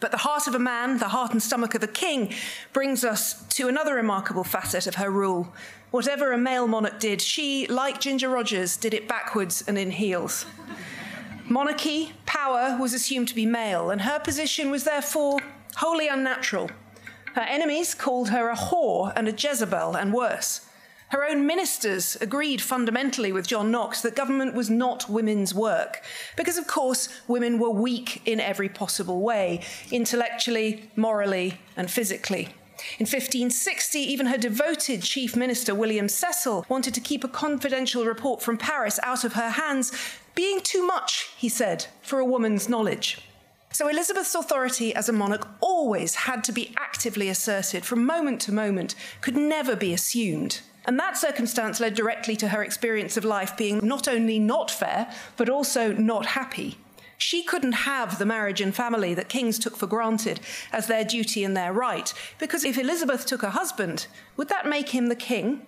[0.00, 2.32] But the heart of a man, the heart and stomach of a king,
[2.72, 5.52] brings us to another remarkable facet of her rule.
[5.90, 10.46] Whatever a male monarch did, she, like Ginger Rogers, did it backwards and in heels.
[11.48, 15.40] Monarchy, power, was assumed to be male, and her position was therefore
[15.76, 16.70] wholly unnatural.
[17.34, 20.67] Her enemies called her a whore and a Jezebel, and worse.
[21.10, 26.02] Her own ministers agreed fundamentally with John Knox that government was not women's work,
[26.36, 32.48] because, of course, women were weak in every possible way intellectually, morally, and physically.
[32.98, 38.42] In 1560, even her devoted chief minister, William Cecil, wanted to keep a confidential report
[38.42, 39.92] from Paris out of her hands,
[40.34, 43.18] being too much, he said, for a woman's knowledge.
[43.72, 48.52] So Elizabeth's authority as a monarch always had to be actively asserted from moment to
[48.52, 50.60] moment, could never be assumed.
[50.88, 55.12] And that circumstance led directly to her experience of life being not only not fair,
[55.36, 56.78] but also not happy.
[57.18, 60.40] She couldn't have the marriage and family that kings took for granted
[60.72, 64.06] as their duty and their right, because if Elizabeth took a husband,
[64.38, 65.66] would that make him the king?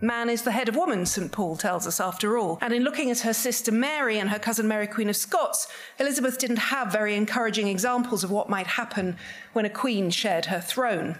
[0.00, 1.32] Man is the head of woman, St.
[1.32, 2.58] Paul tells us after all.
[2.60, 5.66] And in looking at her sister Mary and her cousin Mary, Queen of Scots,
[5.98, 9.16] Elizabeth didn't have very encouraging examples of what might happen
[9.54, 11.18] when a queen shared her throne.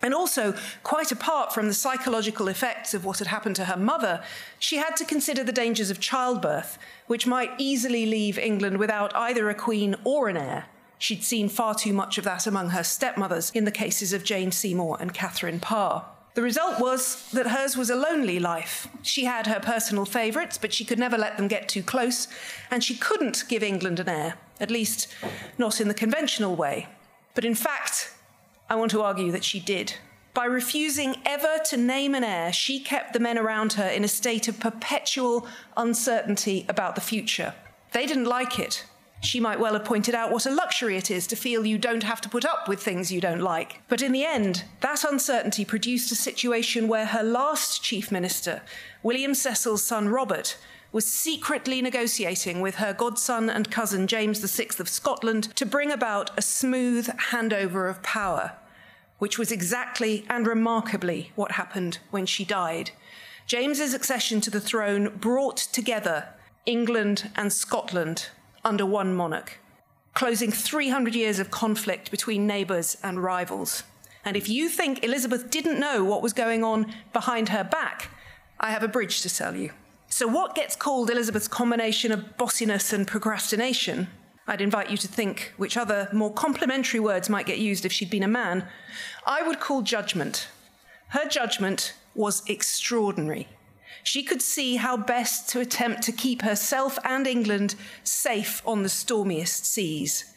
[0.00, 4.22] And also, quite apart from the psychological effects of what had happened to her mother,
[4.58, 9.50] she had to consider the dangers of childbirth, which might easily leave England without either
[9.50, 10.66] a queen or an heir.
[10.98, 14.52] She'd seen far too much of that among her stepmothers in the cases of Jane
[14.52, 16.04] Seymour and Catherine Parr.
[16.34, 18.86] The result was that hers was a lonely life.
[19.02, 22.28] She had her personal favourites, but she could never let them get too close,
[22.70, 25.08] and she couldn't give England an heir, at least
[25.56, 26.86] not in the conventional way.
[27.34, 28.12] But in fact,
[28.70, 29.94] I want to argue that she did.
[30.34, 34.08] By refusing ever to name an heir, she kept the men around her in a
[34.08, 37.54] state of perpetual uncertainty about the future.
[37.92, 38.84] They didn't like it.
[39.20, 42.04] She might well have pointed out what a luxury it is to feel you don't
[42.04, 43.82] have to put up with things you don't like.
[43.88, 48.62] But in the end, that uncertainty produced a situation where her last chief minister,
[49.02, 50.56] William Cecil's son Robert,
[50.90, 56.36] was secretly negotiating with her godson and cousin James VI of Scotland to bring about
[56.38, 58.52] a smooth handover of power,
[59.18, 62.90] which was exactly and remarkably what happened when she died.
[63.46, 66.28] James's accession to the throne brought together
[66.64, 68.28] England and Scotland
[68.64, 69.58] under one monarch,
[70.14, 73.82] closing 300 years of conflict between neighbours and rivals.
[74.24, 78.10] And if you think Elizabeth didn't know what was going on behind her back,
[78.60, 79.70] I have a bridge to sell you.
[80.10, 84.08] So, what gets called Elizabeth's combination of bossiness and procrastination?
[84.46, 88.08] I'd invite you to think which other more complimentary words might get used if she'd
[88.08, 88.66] been a man.
[89.26, 90.48] I would call judgment.
[91.08, 93.48] Her judgment was extraordinary.
[94.02, 98.88] She could see how best to attempt to keep herself and England safe on the
[98.88, 100.32] stormiest seas.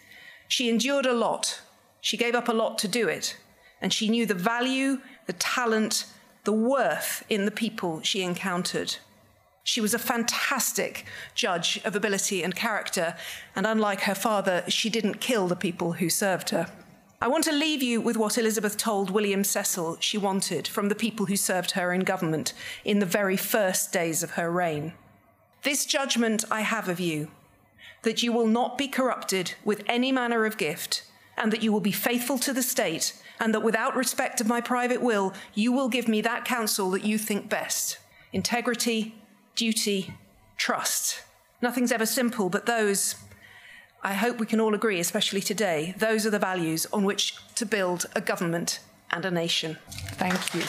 [0.49, 1.61] She endured a lot.
[2.01, 3.37] She gave up a lot to do it.
[3.81, 6.05] And she knew the value, the talent,
[6.43, 8.97] the worth in the people she encountered.
[9.63, 11.05] She was a fantastic
[11.35, 13.15] judge of ability and character,
[13.55, 16.67] and unlike her father, she didn't kill the people who served her.
[17.23, 20.95] I want to leave you with what Elizabeth told William Cecil she wanted from the
[20.95, 22.53] people who served her in government
[22.83, 24.93] in the very first days of her reign.
[25.61, 27.29] This judgment I have of you,
[28.01, 31.03] that you will not be corrupted with any manner of gift,
[31.37, 34.59] and that you will be faithful to the state, and that without respect of my
[34.59, 37.99] private will, you will give me that counsel that you think best
[38.33, 39.13] integrity,
[39.55, 40.13] duty,
[40.57, 41.21] trust.
[41.61, 43.15] Nothing's ever simple, but those,
[44.03, 47.65] I hope we can all agree, especially today, those are the values on which to
[47.65, 48.79] build a government
[49.11, 49.77] and a nation.
[50.13, 50.63] Thank you.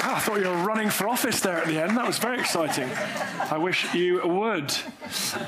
[0.13, 1.95] I thought you were running for office there at the end.
[1.95, 2.89] That was very exciting.
[3.49, 4.73] I wish you would.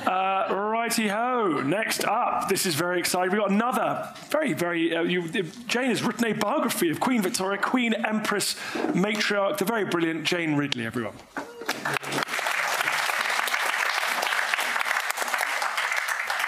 [0.07, 1.61] Uh, righty ho.
[1.61, 3.32] Next up, this is very exciting.
[3.32, 4.95] We've got another very, very.
[4.95, 5.28] Uh, you,
[5.68, 8.55] Jane has written a biography of Queen Victoria, Queen Empress
[8.93, 11.16] Matriarch, the very brilliant Jane Ridley, everyone.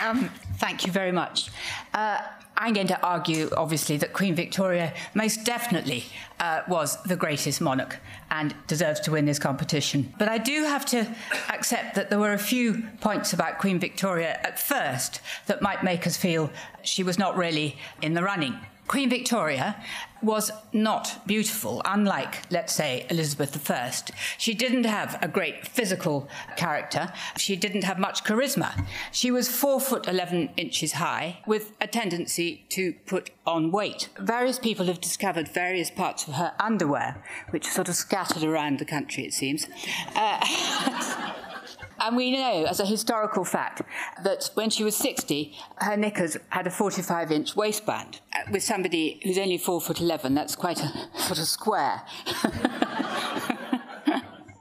[0.01, 1.49] Um, thank you very much.
[1.93, 2.19] Uh,
[2.57, 6.05] I'm going to argue, obviously, that Queen Victoria most definitely
[6.39, 7.97] uh, was the greatest monarch
[8.31, 10.13] and deserves to win this competition.
[10.17, 11.13] But I do have to
[11.49, 16.07] accept that there were a few points about Queen Victoria at first that might make
[16.07, 16.49] us feel
[16.83, 18.55] she was not really in the running.
[18.87, 19.83] Queen Victoria
[20.21, 23.91] was not beautiful, unlike, let's say, Elizabeth I.
[24.37, 27.11] She didn't have a great physical character.
[27.37, 28.85] She didn't have much charisma.
[29.11, 34.09] She was four foot 11 inches high with a tendency to put on weight.
[34.19, 38.79] Various people have discovered various parts of her underwear, which are sort of scattered around
[38.79, 39.67] the country, it seems.
[40.15, 41.43] Uh,
[41.99, 43.81] And we know, as a historical fact,
[44.23, 48.19] that when she was 60, her knickers had a 45 inch waistband.
[48.33, 52.01] Uh, with somebody who's only 4 foot 11, that's quite a sort of square.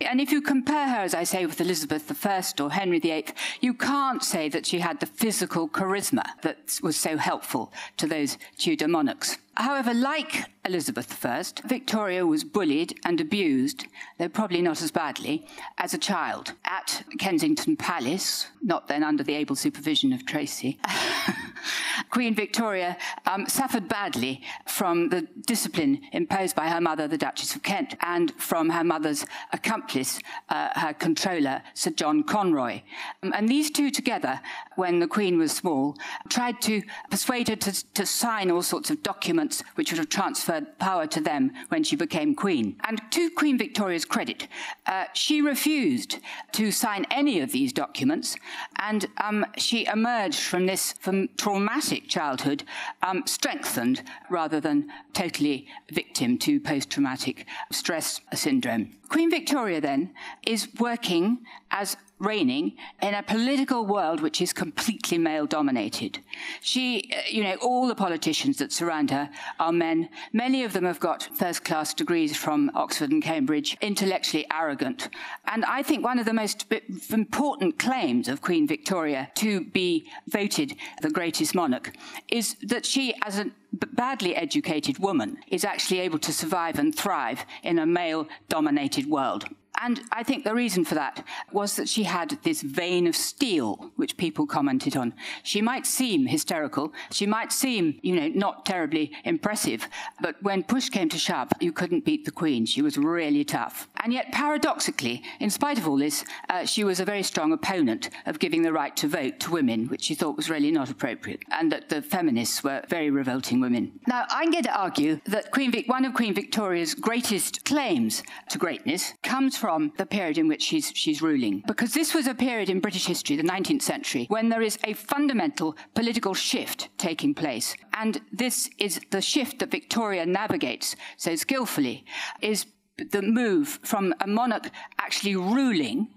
[0.01, 3.27] and if you compare her, as I say, with Elizabeth I or Henry VIII,
[3.61, 8.39] you can't say that she had the physical charisma that was so helpful to those
[8.59, 9.39] Tudor monarchs.
[9.57, 13.87] However, like Elizabeth I, Victoria was bullied and abused,
[14.19, 15.47] though probably not as badly,
[15.79, 20.79] as a child at Kensington Palace, not then under the able supervision of Tracy.
[22.11, 22.97] Queen Victoria
[23.27, 28.33] um, suffered badly from the discipline imposed by her mother, the Duchess of Kent, and
[28.35, 32.83] from her mother's accomplice, uh, her controller, Sir John Conroy.
[33.23, 34.41] Um, and these two together,
[34.77, 35.97] when the Queen was small,
[36.29, 39.44] tried to persuade her to, to sign all sorts of documents
[39.75, 42.77] which would have transferred power to them when she became Queen.
[42.87, 44.49] And to Queen Victoria's credit,
[44.87, 46.19] uh, she refused
[46.53, 48.37] to sign any of these documents,
[48.77, 52.65] and um, she emerged from this from traumatic childhood
[53.03, 58.93] um, strengthened rather than totally victim to post traumatic stress syndrome.
[59.09, 60.13] Queen Victoria, then,
[60.47, 66.19] is working as reigning in a political world which is completely male dominated.
[66.61, 70.09] She, uh, you know, all the politicians that surround her are men.
[70.33, 75.09] Many of them have got first class degrees from Oxford and Cambridge, intellectually arrogant.
[75.47, 76.67] And I think one of the most
[77.11, 81.93] important claims of Queen Victoria to be voted the greatest monarch
[82.29, 87.45] is that she, as a badly educated woman, is actually able to survive and thrive
[87.63, 89.45] in a male dominated world.
[89.81, 93.93] And I think the reason for that was that she had this vein of steel,
[93.97, 95.15] which people commented on.
[95.43, 99.89] She might seem hysterical, she might seem, you know, not terribly impressive,
[100.21, 102.67] but when push came to shove, you couldn't beat the Queen.
[102.67, 103.89] She was really tough.
[104.03, 108.11] And yet, paradoxically, in spite of all this, uh, she was a very strong opponent
[108.27, 111.43] of giving the right to vote to women, which she thought was really not appropriate,
[111.51, 113.93] and that the feminists were very revolting women.
[114.07, 118.59] Now, I'm going to argue that Queen Vic- one of Queen Victoria's greatest claims to
[118.59, 121.63] greatness comes from the period in which she's, she's ruling.
[121.67, 124.93] Because this was a period in British history, the 19th century, when there is a
[124.93, 127.75] fundamental political shift taking place.
[127.95, 132.05] And this is the shift that Victoria navigates so skillfully,
[132.43, 132.67] is
[133.11, 136.09] the move from a monarch actually ruling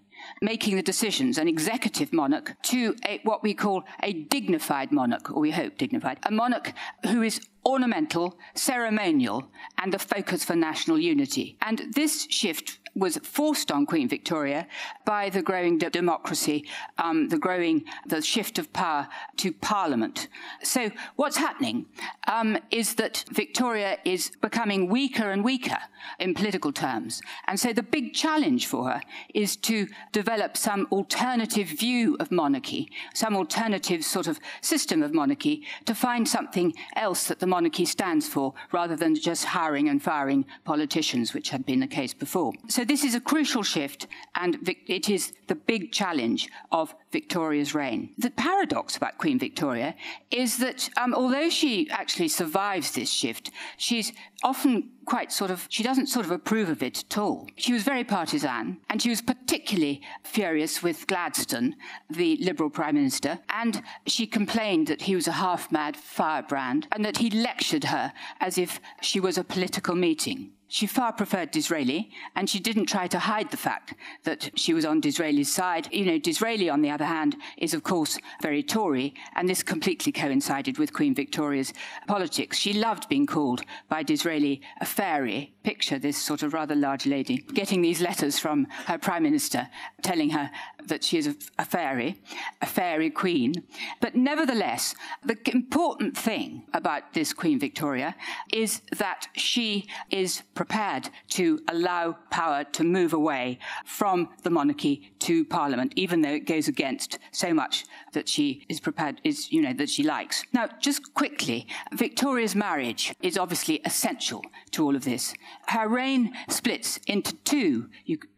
[0.41, 5.39] making the decisions, an executive monarch, to a, what we call a dignified monarch, or
[5.39, 6.73] we hope dignified, a monarch
[7.05, 11.57] who is ornamental, ceremonial, and the focus for national unity.
[11.61, 14.67] And this shift was forced on Queen Victoria
[15.05, 16.65] by the growing de- democracy,
[16.97, 20.27] um, the growing, the shift of power to Parliament.
[20.63, 21.85] So what's happening
[22.27, 25.77] um, is that Victoria is becoming weaker and weaker
[26.19, 27.21] in political terms.
[27.47, 29.01] And so the big challenge for her
[29.33, 35.63] is to develop some alternative view of monarchy, some alternative sort of system of monarchy
[35.85, 40.45] to find something else that the monarchy stands for rather than just hiring and firing
[40.63, 42.53] politicians, which had been the case before.
[42.67, 44.57] So this is a crucial shift, and
[44.87, 48.13] it is the big challenge of Victoria's reign.
[48.17, 49.95] The paradox about Queen Victoria
[50.31, 54.13] is that um, although she actually survives this shift, she's
[54.43, 57.47] often quite sort of, she doesn't sort of approve of it at all.
[57.55, 61.75] She was very partisan, and she was particularly furious with Gladstone,
[62.09, 67.03] the Liberal Prime Minister, and she complained that he was a half mad firebrand and
[67.05, 70.51] that he lectured her as if she was a political meeting.
[70.69, 73.93] She far preferred Disraeli, and she didn't try to hide the fact
[74.23, 75.87] that she was on Disraeli's side.
[75.93, 80.11] You know, Disraeli, on the other hand, is of course very Tory, and this completely
[80.11, 81.73] coincided with Queen Victoria's
[82.05, 82.57] politics.
[82.57, 85.53] She loved being called by Disraeli a fairy.
[85.67, 89.67] Picture this sort of rather large lady getting these letters from her Prime Minister
[90.01, 90.49] telling her
[90.85, 92.21] that she is a, a fairy,
[92.61, 93.53] a fairy queen.
[93.99, 94.95] But nevertheless,
[95.25, 98.15] the important thing about this Queen Victoria
[98.53, 105.43] is that she is prepared to allow power to move away from the monarchy to
[105.43, 109.73] parliament, even though it goes against so much that she is prepared, is, you know,
[109.73, 110.45] that she likes.
[110.53, 115.33] Now, just quickly, Victoria's marriage is obviously essential to all of this.
[115.67, 117.89] Her reign splits into two,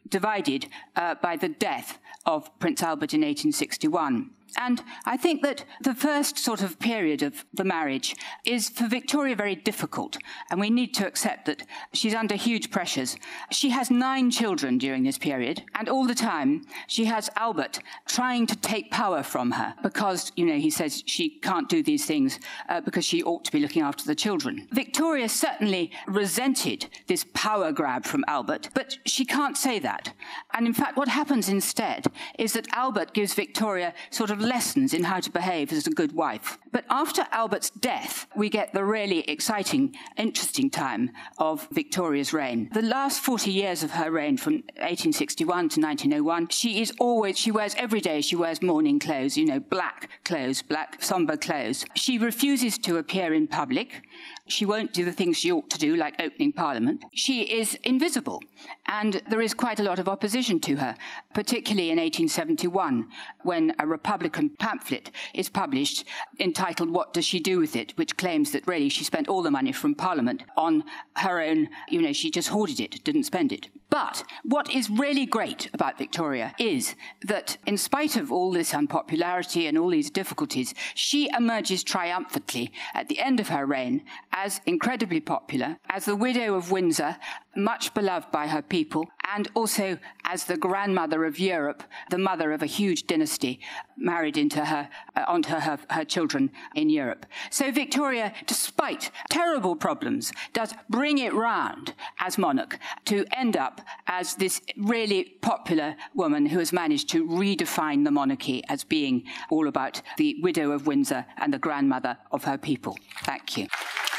[0.07, 4.31] divided uh, by the death of Prince Albert in 1861.
[4.57, 9.35] And I think that the first sort of period of the marriage is for Victoria
[9.35, 10.17] very difficult,
[10.49, 13.15] and we need to accept that she's under huge pressures.
[13.51, 18.47] She has nine children during this period, and all the time she has Albert trying
[18.47, 22.39] to take power from her because, you know, he says she can't do these things
[22.69, 24.67] uh, because she ought to be looking after the children.
[24.71, 30.13] Victoria certainly resented this power grab from Albert, but she can't say that.
[30.53, 32.05] And in fact, what happens instead
[32.37, 35.91] is that Albert gives Victoria sort of of lessons in how to behave as a
[35.91, 36.57] good wife.
[36.71, 42.69] But after Albert's death, we get the really exciting, interesting time of Victoria's reign.
[42.73, 47.51] The last 40 years of her reign, from 1861 to 1901, she is always, she
[47.51, 51.85] wears every day, she wears mourning clothes, you know, black clothes, black, somber clothes.
[51.95, 54.03] She refuses to appear in public.
[54.49, 57.05] She won't do the things she ought to do, like opening Parliament.
[57.13, 58.41] She is invisible,
[58.87, 60.95] and there is quite a lot of opposition to her,
[61.35, 63.07] particularly in 1871,
[63.43, 66.03] when a Republican pamphlet is published
[66.39, 69.51] entitled What Does She Do With It, which claims that really she spent all the
[69.51, 70.83] money from Parliament on
[71.17, 73.69] her own, you know, she just hoarded it, didn't spend it.
[73.89, 79.65] But what is really great about Victoria is that, in spite of all this unpopularity
[79.65, 85.19] and all these difficulties, she emerges triumphantly at the end of her reign as incredibly
[85.19, 87.17] popular, as the widow of Windsor,
[87.59, 92.63] much beloved by her people, and also as the grandmother of Europe, the mother of
[92.63, 93.59] a huge dynasty,
[93.97, 97.25] married into her, uh, onto her, her children in Europe.
[97.51, 104.35] So Victoria, despite terrible problems, does bring it round as monarch to end up as
[104.35, 110.01] this really popular woman who has managed to redefine the monarchy as being all about
[110.17, 112.97] the widow of Windsor and the grandmother of her people.
[113.23, 113.67] Thank you.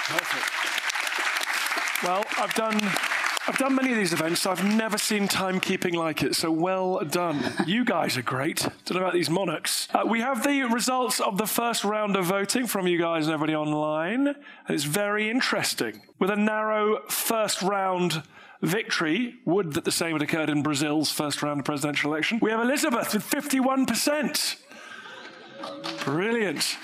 [0.06, 0.60] Perfect.
[2.02, 2.80] Well, I've done
[3.48, 6.34] I've done many of these events, so I've never seen timekeeping like it.
[6.34, 7.42] So well done.
[7.66, 8.68] You guys are great.
[8.84, 9.88] Don't know about these monarchs.
[9.94, 13.34] Uh, we have the results of the first round of voting from you guys and
[13.34, 14.34] everybody online.
[14.68, 16.02] It's very interesting.
[16.18, 18.22] With a narrow first round
[18.60, 22.40] victory, would that the same had occurred in Brazil's first round of presidential election.
[22.42, 24.56] We have Elizabeth with 51%.
[26.04, 26.76] Brilliant.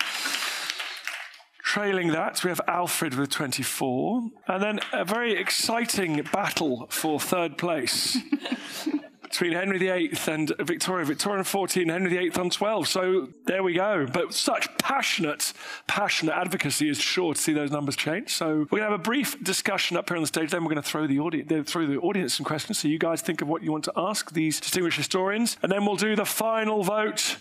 [1.67, 4.29] Trailing that, we have Alfred with 24.
[4.47, 8.17] And then a very exciting battle for third place.
[9.21, 11.03] between Henry VIII and Victoria.
[11.03, 12.87] Victoria on 14, Henry VIII on 12.
[12.87, 14.07] So there we go.
[14.11, 15.51] But such passionate,
[15.87, 18.33] passionate advocacy is sure to see those numbers change.
[18.33, 20.51] So we're going to have a brief discussion up here on the stage.
[20.51, 22.79] Then we're going to throw the audience, throw the audience some questions.
[22.79, 25.85] So you guys think of what you want to ask these distinguished historians, and then
[25.85, 27.39] we'll do the final vote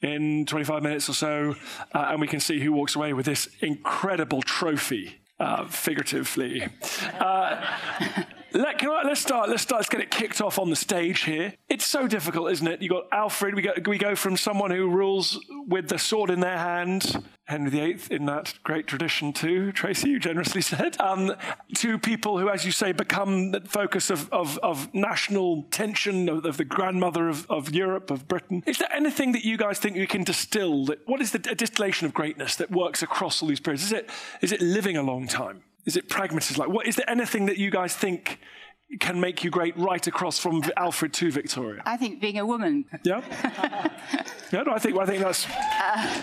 [0.00, 1.56] in 25 minutes or so,
[1.92, 6.68] uh, and we can see who walks away with this incredible trophy, uh, figuratively.
[7.18, 7.64] Uh,
[8.52, 9.48] let, I, let's start.
[9.48, 9.80] Let's start.
[9.80, 11.54] Let's get it kicked off on the stage here.
[11.68, 12.82] It's so difficult, isn't it?
[12.82, 13.54] You got Alfred.
[13.54, 13.72] We go.
[13.86, 18.26] We go from someone who rules with the sword in their hand, Henry VIII, in
[18.26, 19.72] that great tradition too.
[19.72, 21.34] Tracy, you generously said, um,
[21.76, 26.44] to people who, as you say, become the focus of, of, of national tension of,
[26.44, 28.62] of the grandmother of, of Europe, of Britain.
[28.66, 30.86] Is there anything that you guys think you can distill?
[30.86, 33.84] That what is the distillation of greatness that works across all these periods?
[33.84, 35.62] Is it is it living a long time?
[35.88, 36.60] Is it pragmatism?
[36.60, 38.40] Like, what is there anything that you guys think
[39.00, 41.82] can make you great right across from Alfred to Victoria?
[41.86, 42.84] I think being a woman.
[43.04, 43.22] Yeah.
[44.52, 44.64] yeah.
[44.64, 45.46] No, I think I think that's.
[45.46, 46.22] Uh,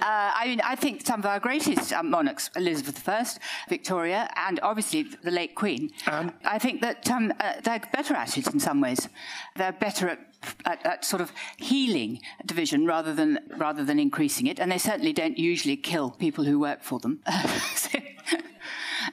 [0.00, 3.24] uh, I mean, I think some of our greatest um, monarchs, Elizabeth I,
[3.68, 8.36] Victoria, and obviously the late Queen, um, I think that um, uh, they're better at
[8.36, 9.08] it in some ways.
[9.54, 10.18] They're better at,
[10.64, 15.12] at, at, sort of healing division rather than rather than increasing it, and they certainly
[15.12, 17.20] don't usually kill people who work for them.
[17.76, 18.00] so,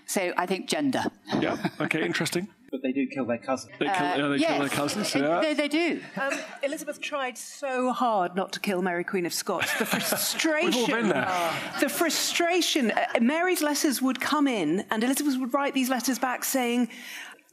[0.06, 1.04] so I think gender.
[1.40, 1.58] Yeah.
[1.80, 2.06] Okay.
[2.06, 2.48] Interesting.
[2.72, 3.72] But they do kill their cousins.
[3.80, 5.16] They kill, uh, yeah, they yes, kill their cousins.
[5.16, 5.40] Yeah.
[5.40, 6.02] They, they do.
[6.20, 9.72] Um, Elizabeth tried so hard not to kill Mary Queen of Scots.
[9.80, 10.72] The frustration.
[10.82, 11.32] We've all been there.
[11.80, 12.92] The frustration.
[12.92, 16.90] Uh, Mary's letters would come in, and Elizabeth would write these letters back saying,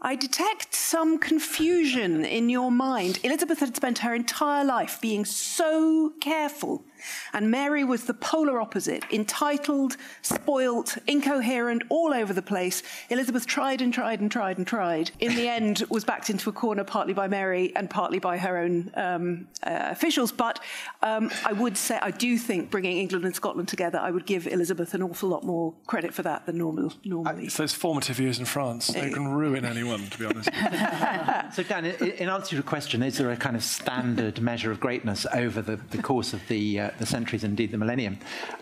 [0.01, 3.21] I detect some confusion in your mind.
[3.23, 6.85] Elizabeth had spent her entire life being so careful
[7.33, 12.83] and Mary was the polar opposite, entitled, spoilt, incoherent, all over the place.
[13.11, 15.11] Elizabeth tried and tried and tried and tried.
[15.21, 18.59] In the end, was backed into a corner partly by Mary and partly by her
[18.59, 20.33] own um, uh, officials.
[20.33, 20.61] But
[21.03, 24.47] um, I would say, I do think bringing England and Scotland together, I would give
[24.47, 27.45] Elizabeth an awful lot more credit for that than normal, normally.
[27.45, 28.89] It's those formative years in France.
[28.89, 30.51] They can ruin anyone, to be honest.
[31.55, 34.81] so, Dan, in answer to your question, is there a kind of standard measure of
[34.81, 38.19] greatness over the, the course of the uh, the centuries, indeed the millennium.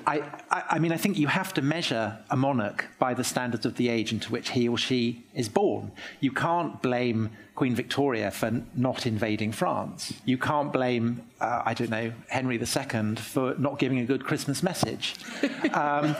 [0.06, 3.66] I, I, I, mean, I think you have to measure a monarch by the standards
[3.66, 5.92] of the age into which he or she is born.
[6.20, 10.14] You can't blame Queen Victoria for not invading France.
[10.24, 14.62] You can't blame, uh, I don't know, Henry II for not giving a good Christmas
[14.62, 15.14] message.
[15.70, 16.16] Um,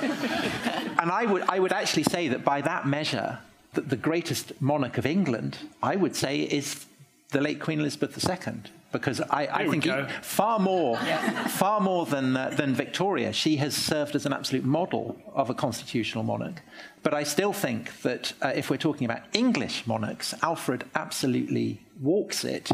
[1.01, 3.39] and I would, I would actually say that by that measure,
[3.73, 6.87] that the greatest monarch of England, I would say, is
[7.31, 8.63] the late Queen Elizabeth II
[8.93, 10.97] because I, I think he, far more,
[11.49, 15.55] far more than uh, than Victoria, she has served as an absolute model of a
[15.55, 16.63] constitutional monarch.
[17.03, 22.45] But I still think that uh, if we're talking about English monarchs, Alfred absolutely walks
[22.45, 22.71] it.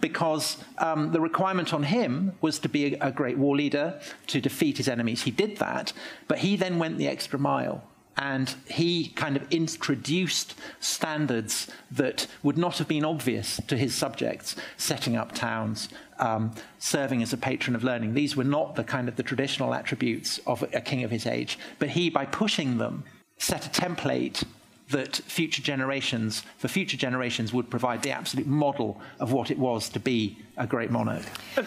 [0.00, 4.40] Because um, the requirement on him was to be a, a great war leader, to
[4.40, 5.22] defeat his enemies.
[5.22, 5.92] He did that,
[6.26, 7.84] but he then went the extra mile
[8.20, 14.54] and he kind of introduced standards that would not have been obvious to his subjects,
[14.76, 18.12] setting up towns, um, serving as a patron of learning.
[18.12, 21.58] These were not the kind of the traditional attributes of a king of his age,
[21.78, 23.04] but he, by pushing them,
[23.38, 24.44] set a template
[24.90, 29.88] that future generations, for future generations, would provide the absolute model of what it was
[29.88, 31.24] to be a great monarch.
[31.56, 31.62] Uh,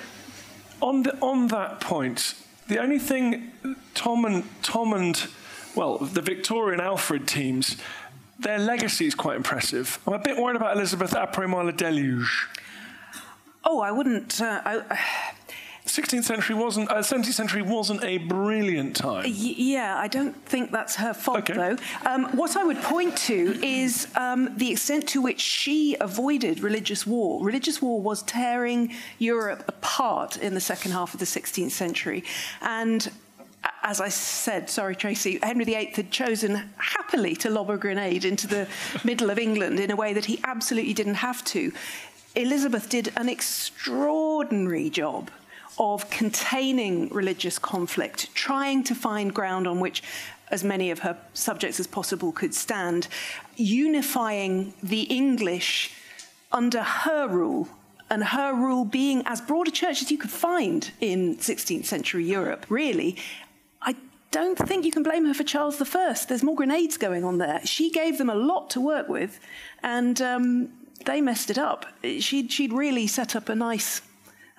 [0.82, 2.36] on, the, on that point,
[2.68, 3.52] the only thing
[3.96, 5.28] Tom and Tom and
[5.76, 7.78] well, the Victorian Alfred teams,
[8.40, 10.00] their legacy is quite impressive.
[10.06, 12.50] I'm a bit worried about Elizabeth après moi le déluge.
[13.66, 14.42] Oh, I wouldn't.
[14.42, 15.00] Uh, I,
[15.86, 19.26] 16th century wasn't, uh, 17th century wasn't a brilliant time.
[19.26, 21.54] Y- yeah, I don't think that's her fault, okay.
[21.54, 21.78] though.
[22.06, 27.06] Um, what I would point to is um, the extent to which she avoided religious
[27.06, 27.44] war.
[27.44, 32.24] Religious war was tearing Europe apart in the second half of the 16th century.
[32.62, 33.12] And
[33.84, 38.48] as I said, sorry, Tracy, Henry VIII had chosen happily to lob a grenade into
[38.48, 38.68] the
[39.04, 41.72] middle of England in a way that he absolutely didn't have to.
[42.36, 45.30] Elizabeth did an extraordinary job
[45.78, 50.04] of containing religious conflict, trying to find ground on which
[50.50, 53.08] as many of her subjects as possible could stand,
[53.56, 55.92] unifying the English
[56.52, 57.68] under her rule
[58.10, 62.24] and her rule being as broad a church as you could find in 16th century
[62.24, 63.18] Europe, really,
[64.34, 66.26] don't think you can blame her for Charles I.
[66.28, 67.62] There's more grenades going on there.
[67.66, 69.40] She gave them a lot to work with,
[69.84, 70.70] and um,
[71.06, 71.86] they messed it up.
[72.20, 74.02] She'd, she'd really set up a nice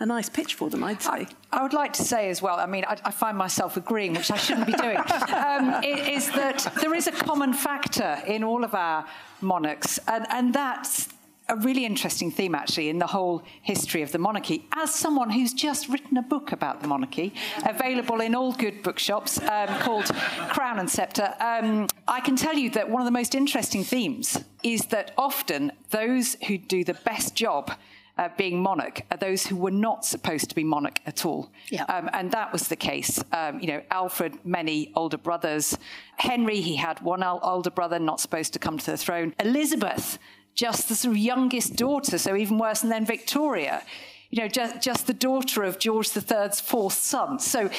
[0.01, 1.11] a nice pitch for them, I'd say.
[1.11, 4.15] I, I, would like to say as well, I mean, I, I find myself agreeing,
[4.15, 4.97] which I shouldn't be doing,
[5.29, 9.07] um, is that there is a common factor in all of our
[9.41, 11.14] monarchs, and, and that's
[11.49, 14.67] a really interesting theme, actually, in the whole history of the monarchy.
[14.73, 17.35] As someone who's just written a book about the monarchy,
[17.67, 20.07] available in all good bookshops, um, called
[20.49, 24.43] Crown and Sceptre, um, I can tell you that one of the most interesting themes
[24.63, 27.73] is that often those who do the best job
[28.17, 31.51] uh, being monarch are those who were not supposed to be monarch at all.
[31.69, 31.85] Yeah.
[31.85, 33.23] Um, and that was the case.
[33.33, 35.77] Um, you know, Alfred, many older brothers.
[36.17, 39.35] Henry, he had one older brother not supposed to come to the throne.
[39.41, 40.19] Elizabeth,
[40.55, 43.83] just the sort of youngest daughter, so even worse than then Victoria
[44.35, 47.39] you know, just, just the daughter of George III's fourth son.
[47.39, 47.71] So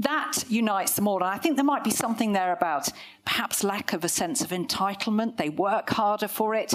[0.00, 1.18] that unites them all.
[1.18, 2.88] And I think there might be something there about
[3.24, 5.36] perhaps lack of a sense of entitlement.
[5.36, 6.74] They work harder for it.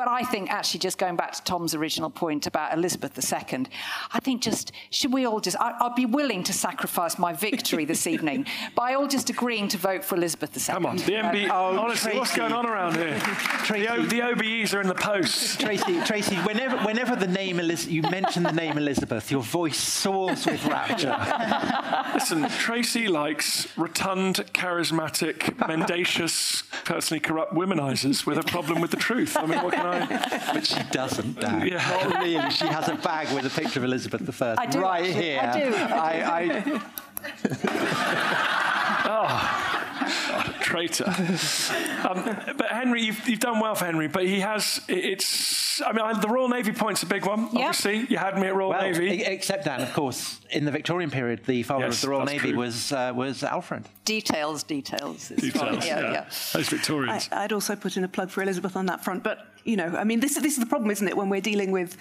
[0.00, 3.66] But I think actually, just going back to Tom's original point about Elizabeth II,
[4.14, 5.58] I think just should we all just?
[5.58, 9.76] I, would be willing to sacrifice my victory this evening by all just agreeing to
[9.76, 10.72] vote for Elizabeth II.
[10.72, 11.50] Come on, the MB.
[11.50, 12.18] Uh, oh, honestly, Tracy.
[12.18, 13.18] what's going on around here?
[13.18, 13.86] Tracy.
[13.86, 15.60] The, o, the OBEs are in the post.
[15.60, 20.46] Tracy, Tracy, whenever whenever the name Eliz- you mention the name Elizabeth, your voice soars
[20.46, 21.14] with rapture.
[22.14, 29.36] Listen, Tracy likes rotund, charismatic, mendacious, personally corrupt womenizers with a problem with the truth.
[29.36, 29.89] I mean, what can I?
[30.52, 31.66] But she doesn't, Dan.
[31.66, 32.08] Yeah.
[32.08, 32.50] Not really.
[32.50, 34.58] She has a bag with a picture of Elizabeth I.
[34.58, 35.22] I do, right actually.
[35.22, 35.40] here.
[35.40, 35.74] I do.
[35.76, 36.82] I, I...
[39.06, 39.49] oh
[40.70, 41.04] traitor.
[42.00, 42.24] Um,
[42.56, 46.28] but Henry, you've, you've, done well for Henry, but he has, it's, I mean, the
[46.28, 47.52] Royal Navy point's a big one, yep.
[47.54, 48.06] obviously.
[48.08, 49.22] You had me at Royal well, Navy.
[49.22, 52.54] Except, Dan, of course, in the Victorian period, the father yes, of the Royal Navy
[52.54, 53.84] was uh, was Alfred.
[54.04, 55.28] Details, details.
[55.28, 56.12] Details, yeah, yeah.
[56.12, 56.24] yeah.
[56.52, 57.28] Those Victorians.
[57.32, 59.94] I, I'd also put in a plug for Elizabeth on that front, but, you know,
[59.96, 61.96] I mean, this, this is the problem, isn't it, when we're dealing with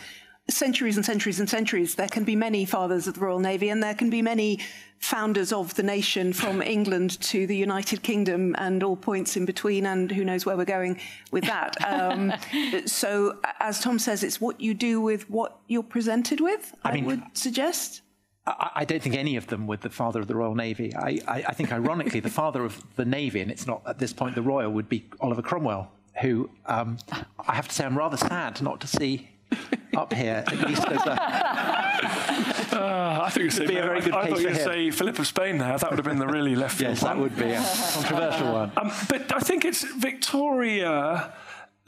[0.50, 3.82] centuries and centuries and centuries, there can be many fathers of the Royal Navy and
[3.82, 4.60] there can be many
[5.00, 9.86] founders of the nation from England to the United Kingdom and all points in between,
[9.86, 11.00] and who knows where we're going
[11.32, 11.76] with that.
[11.86, 12.34] Um,
[12.86, 16.94] so, as Tom says, it's what you do with what you're presented with, I, I
[16.96, 18.02] mean, would suggest.
[18.48, 20.96] I, don't think any of them were the father of the Royal Navy.
[20.96, 24.12] I, I, I think, ironically, the father of the Navy, and it's not at this
[24.12, 25.92] point the Royal, would be Oliver Cromwell,
[26.22, 26.98] who um,
[27.48, 29.30] I have to say I'm rather sad not to see
[29.96, 31.80] up here, at least as a.
[32.72, 35.58] Uh, I think be a very good I, I thought you'd say Philip of Spain
[35.58, 35.78] there.
[35.78, 37.18] That would have been the really left field yes, one.
[37.18, 37.62] that would be a
[37.94, 38.72] controversial one.
[38.78, 41.34] Um, but I think it's Victoria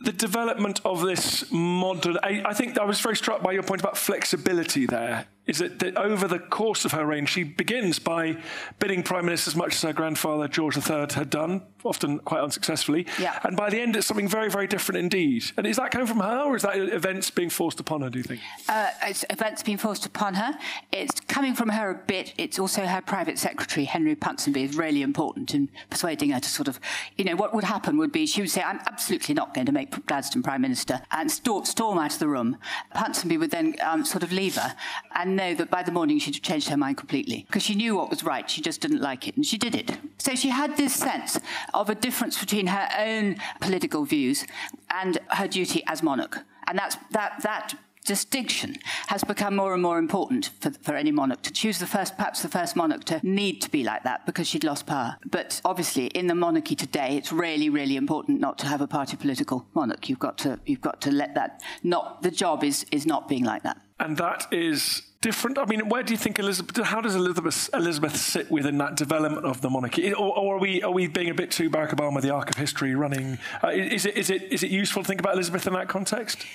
[0.04, 2.18] the development of this modern.
[2.24, 5.80] I, I, think I was very struck by your point about flexibility there is that,
[5.80, 8.38] that, over the course of her reign, she begins by
[8.80, 13.08] bidding prime ministers much as her grandfather George III had done, often quite unsuccessfully.
[13.20, 13.40] Yeah.
[13.44, 15.46] And by the end, it's something very, very different indeed.
[15.58, 18.10] And is that coming from her, or is that events being forced upon her?
[18.10, 18.42] Do you think?
[18.70, 20.58] Uh, it's events being forced upon her.
[20.92, 22.34] It's coming from her a bit.
[22.38, 26.68] It's also her private secretary Henry Ponsonby is really important in persuading her to sort
[26.68, 26.80] of,
[27.18, 29.72] you know, what would happen would be she would say, "I'm absolutely not going to
[29.72, 32.58] make Gladstone prime minister," and storm, out of the room.
[32.96, 34.76] Ponsonby would then um, sort of leave her
[35.16, 38.10] and know that by the morning she'd changed her mind completely because she knew what
[38.10, 38.50] was right.
[38.50, 39.98] She just didn't like it, and she did it.
[40.18, 41.40] So she had this sense
[41.74, 44.46] of a difference between her own political views
[44.90, 47.74] and her duty as monarch, and that's that that
[48.06, 48.76] distinction
[49.08, 52.42] has become more and more important for, for any monarch to choose the first, perhaps
[52.42, 55.18] the first monarch to need to be like that because she'd lost power.
[55.30, 59.18] But obviously, in the monarchy today, it's really, really important not to have a party
[59.18, 60.10] political monarch.
[60.10, 63.44] You've got to, you've got to let that not, the job is, is not being
[63.44, 63.82] like that.
[64.00, 65.58] And that is different?
[65.58, 66.84] I mean, where do you think Elizabeth?
[66.86, 70.82] How does Elizabeth Elizabeth sit within that development of the monarchy, or, or are we
[70.84, 73.38] are we being a bit too Barack Obama, the arc of history, running?
[73.64, 76.46] Uh, is it is it is it useful to think about Elizabeth in that context?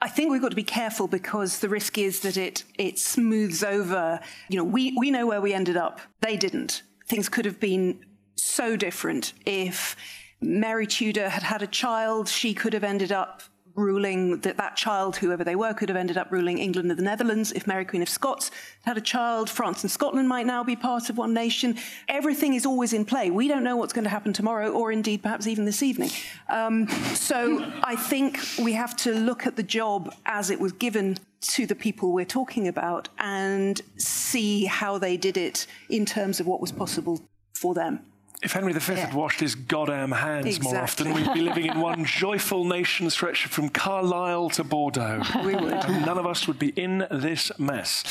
[0.00, 3.62] I think we've got to be careful because the risk is that it it smooths
[3.62, 4.20] over.
[4.48, 6.00] You know, we, we know where we ended up.
[6.20, 6.82] They didn't.
[7.08, 8.04] Things could have been
[8.34, 9.96] so different if
[10.40, 12.28] Mary Tudor had had a child.
[12.28, 13.42] She could have ended up
[13.76, 17.02] ruling that that child, whoever they were, could have ended up ruling England and the
[17.04, 17.52] Netherlands.
[17.52, 18.50] If Mary Queen of Scots
[18.82, 21.76] had a child, France and Scotland might now be part of one nation.
[22.08, 23.30] Everything is always in play.
[23.30, 26.10] We don't know what's going to happen tomorrow, or indeed perhaps even this evening.
[26.48, 31.18] Um, so I think we have to look at the job as it was given
[31.40, 36.46] to the people we're talking about and see how they did it in terms of
[36.46, 37.20] what was possible
[37.54, 38.00] for them
[38.42, 39.06] if Henry V yeah.
[39.06, 40.72] had washed his goddamn hands exactly.
[40.72, 45.22] more often, we'd be living in one joyful nation stretched from Carlisle to Bordeaux.
[45.44, 45.70] We would.
[45.70, 48.04] None of us would be in this mess.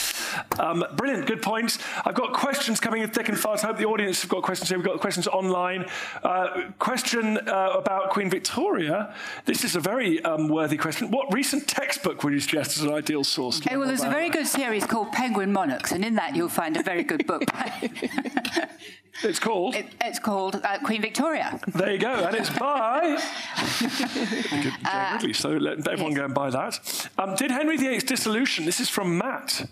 [0.60, 1.78] Um, brilliant, good points.
[2.06, 3.64] I've got questions coming in thick and fast.
[3.64, 4.78] I hope the audience have got questions here.
[4.78, 5.86] We've got questions online.
[6.24, 9.14] Uh, question uh, about Queen Victoria.
[9.46, 11.12] This is a very um, worthy question.
[11.12, 13.60] What recent textbook would you suggest as an ideal source?
[13.62, 16.76] Okay, well, there's a very good series called Penguin Monarchs, and in that you'll find
[16.78, 17.44] a very good book.
[19.26, 19.76] It's called?
[19.76, 21.60] It, it's called uh, Queen Victoria.
[21.68, 23.18] There you go, and it's by
[24.86, 26.20] uh, Ridley, so let everyone yes.
[26.20, 27.10] go and buy that.
[27.18, 29.68] Um, did Henry VIII's dissolution, this is from Matt,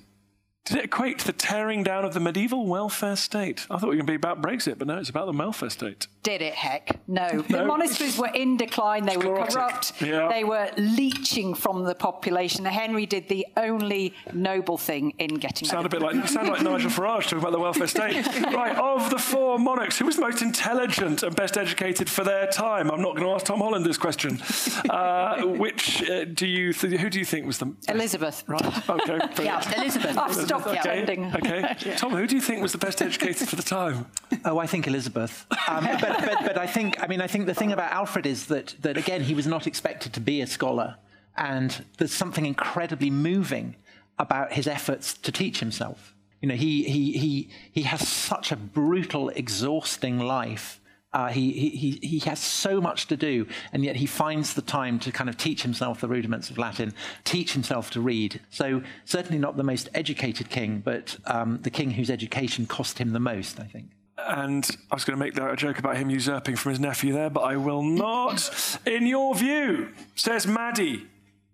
[0.65, 3.67] did it equate to the tearing down of the medieval welfare state?
[3.69, 5.69] I thought it was going to be about Brexit, but no, it's about the welfare
[5.69, 6.07] state.
[6.23, 6.99] Did it, heck?
[7.07, 7.43] No.
[7.53, 10.29] The monasteries were in decline, they were corrupt, Yeah.
[10.29, 12.63] they were leeching from the population.
[12.65, 15.71] Henry did the only noble thing in getting it.
[15.71, 18.15] Sound a bit like you sound like Nigel Farage talking about the welfare state.
[18.53, 22.47] right, of the four monarchs, who was the most intelligent and best educated for their
[22.47, 22.89] time?
[22.89, 24.41] I'm not going to ask Tom Holland this question.
[24.89, 28.43] Uh, which uh, do you th- who do you think was the Elizabeth.
[28.47, 28.89] right?
[28.89, 29.19] Okay.
[29.43, 30.17] Yeah, Elizabeth.
[30.17, 31.25] I've stopped Okay, pretending.
[31.35, 31.75] okay.
[31.97, 34.05] Tom, who do you think was the best educated for the time?
[34.45, 35.45] Oh, I think Elizabeth.
[35.67, 38.47] Um, but, but, but I think, I mean, I think the thing about Alfred is
[38.47, 40.97] that, that, again, he was not expected to be a scholar.
[41.35, 43.75] And there's something incredibly moving
[44.19, 46.13] about his efforts to teach himself.
[46.41, 50.79] You know, he, he, he, he has such a brutal, exhausting life.
[51.13, 54.99] Uh, he, he, he has so much to do, and yet he finds the time
[54.99, 56.91] to kind of teach himself the rudiments of Latin,
[57.23, 58.41] teach himself to read.
[58.49, 63.13] So, certainly not the most educated king, but um, the king whose education cost him
[63.13, 63.91] the most, I think.
[64.17, 67.29] And I was going to make a joke about him usurping from his nephew there,
[67.29, 68.79] but I will not.
[68.85, 71.07] In your view, says Maddie,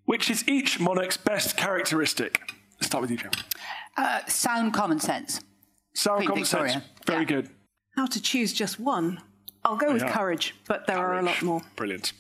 [0.05, 2.51] which is each monarch's best characteristic?
[2.76, 3.32] Let's start with you, Jim.
[3.97, 5.41] Uh, sound common sense.
[5.93, 6.78] Sound Queen common sense.
[7.05, 7.26] Very Yeah.
[7.26, 7.49] good.
[7.95, 9.22] How to choose just one?
[9.66, 10.14] I'll go with yeah.
[10.14, 11.62] courage, but there are a lot more.
[11.76, 12.14] Brilliant.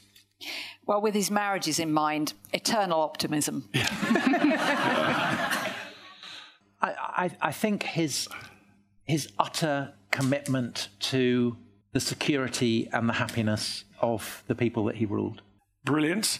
[0.85, 3.69] Well, with his marriages in mind, eternal optimism.
[3.75, 5.71] I,
[6.81, 8.27] I, I think his
[9.05, 11.57] his utter commitment to
[11.91, 15.41] the security and the happiness of the people that he ruled.
[15.83, 16.39] Brilliant.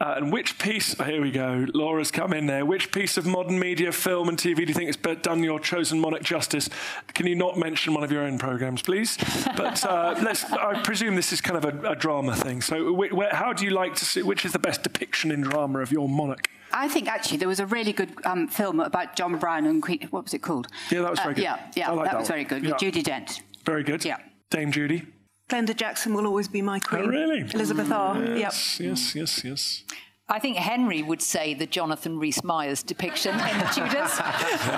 [0.00, 2.66] Uh, and which piece, oh, here we go, Laura's come in there.
[2.66, 6.00] Which piece of modern media, film, and TV do you think has done your chosen
[6.00, 6.68] monarch justice?
[7.14, 9.16] Can you not mention one of your own programmes, please?
[9.56, 12.60] But uh, let's, I presume this is kind of a, a drama thing.
[12.60, 15.78] So, where, how do you like to see, which is the best depiction in drama
[15.78, 16.48] of your monarch?
[16.72, 20.08] I think actually there was a really good um, film about John Brown and Queen.
[20.10, 20.66] What was it called?
[20.90, 21.42] Yeah, that was very Uh, good.
[21.44, 22.32] Yeah, yeah, that, that was one.
[22.38, 22.64] very good.
[22.64, 22.72] Yeah.
[22.74, 23.42] Judi Dench.
[23.64, 24.04] Very good.
[24.04, 24.16] Yeah.
[24.50, 25.06] Dame Judi.
[25.54, 27.04] Glenda Jackson will always be my queen.
[27.04, 27.40] Oh, really?
[27.42, 28.16] Elizabeth R.
[28.20, 28.38] Yep.
[28.38, 29.84] Yes, yes, yes, yes.
[30.28, 34.18] I think Henry would say the Jonathan Rhys Myers depiction in the Tudors.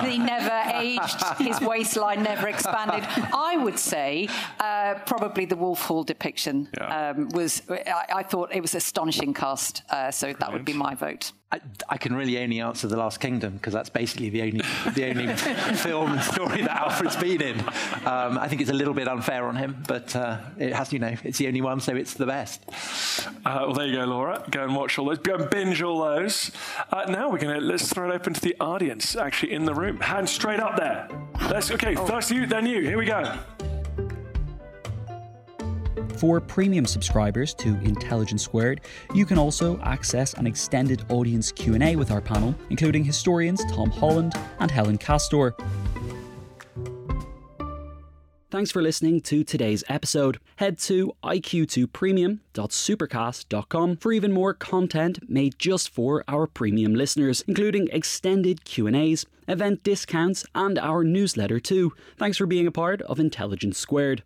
[0.10, 3.04] he never aged, his waistline never expanded.
[3.32, 4.28] I would say
[4.60, 7.10] uh, probably the Wolf Hall depiction Yeah.
[7.10, 10.94] um, was, I, I thought it was astonishing cast, uh, so that would be my
[10.96, 11.32] vote.
[11.52, 14.62] I, I can really only answer The Last Kingdom because that's basically the only
[14.94, 15.32] the only
[15.76, 17.60] film and story that Alfred's been in.
[18.04, 20.98] Um, I think it's a little bit unfair on him, but uh, it has, you
[20.98, 22.64] know, it's the only one, so it's the best.
[23.44, 24.44] Uh, well, there you go, Laura.
[24.50, 25.18] Go and watch all those.
[25.18, 26.50] Go and binge all those.
[26.90, 30.00] Uh, now we're gonna let's throw it open to the audience, actually in the room.
[30.00, 31.08] Hands straight up there.
[31.42, 31.94] Let's okay.
[31.94, 32.82] First you, then you.
[32.82, 33.38] Here we go.
[36.16, 38.80] For premium subscribers to Intelligence Squared,
[39.14, 44.32] you can also access an extended audience Q&A with our panel, including historians Tom Holland
[44.58, 45.54] and Helen Castor.
[48.48, 50.38] Thanks for listening to today's episode.
[50.56, 58.64] Head to iq2premium.supercast.com for even more content made just for our premium listeners, including extended
[58.64, 61.92] Q&As, event discounts, and our newsletter too.
[62.16, 64.22] Thanks for being a part of Intelligence Squared.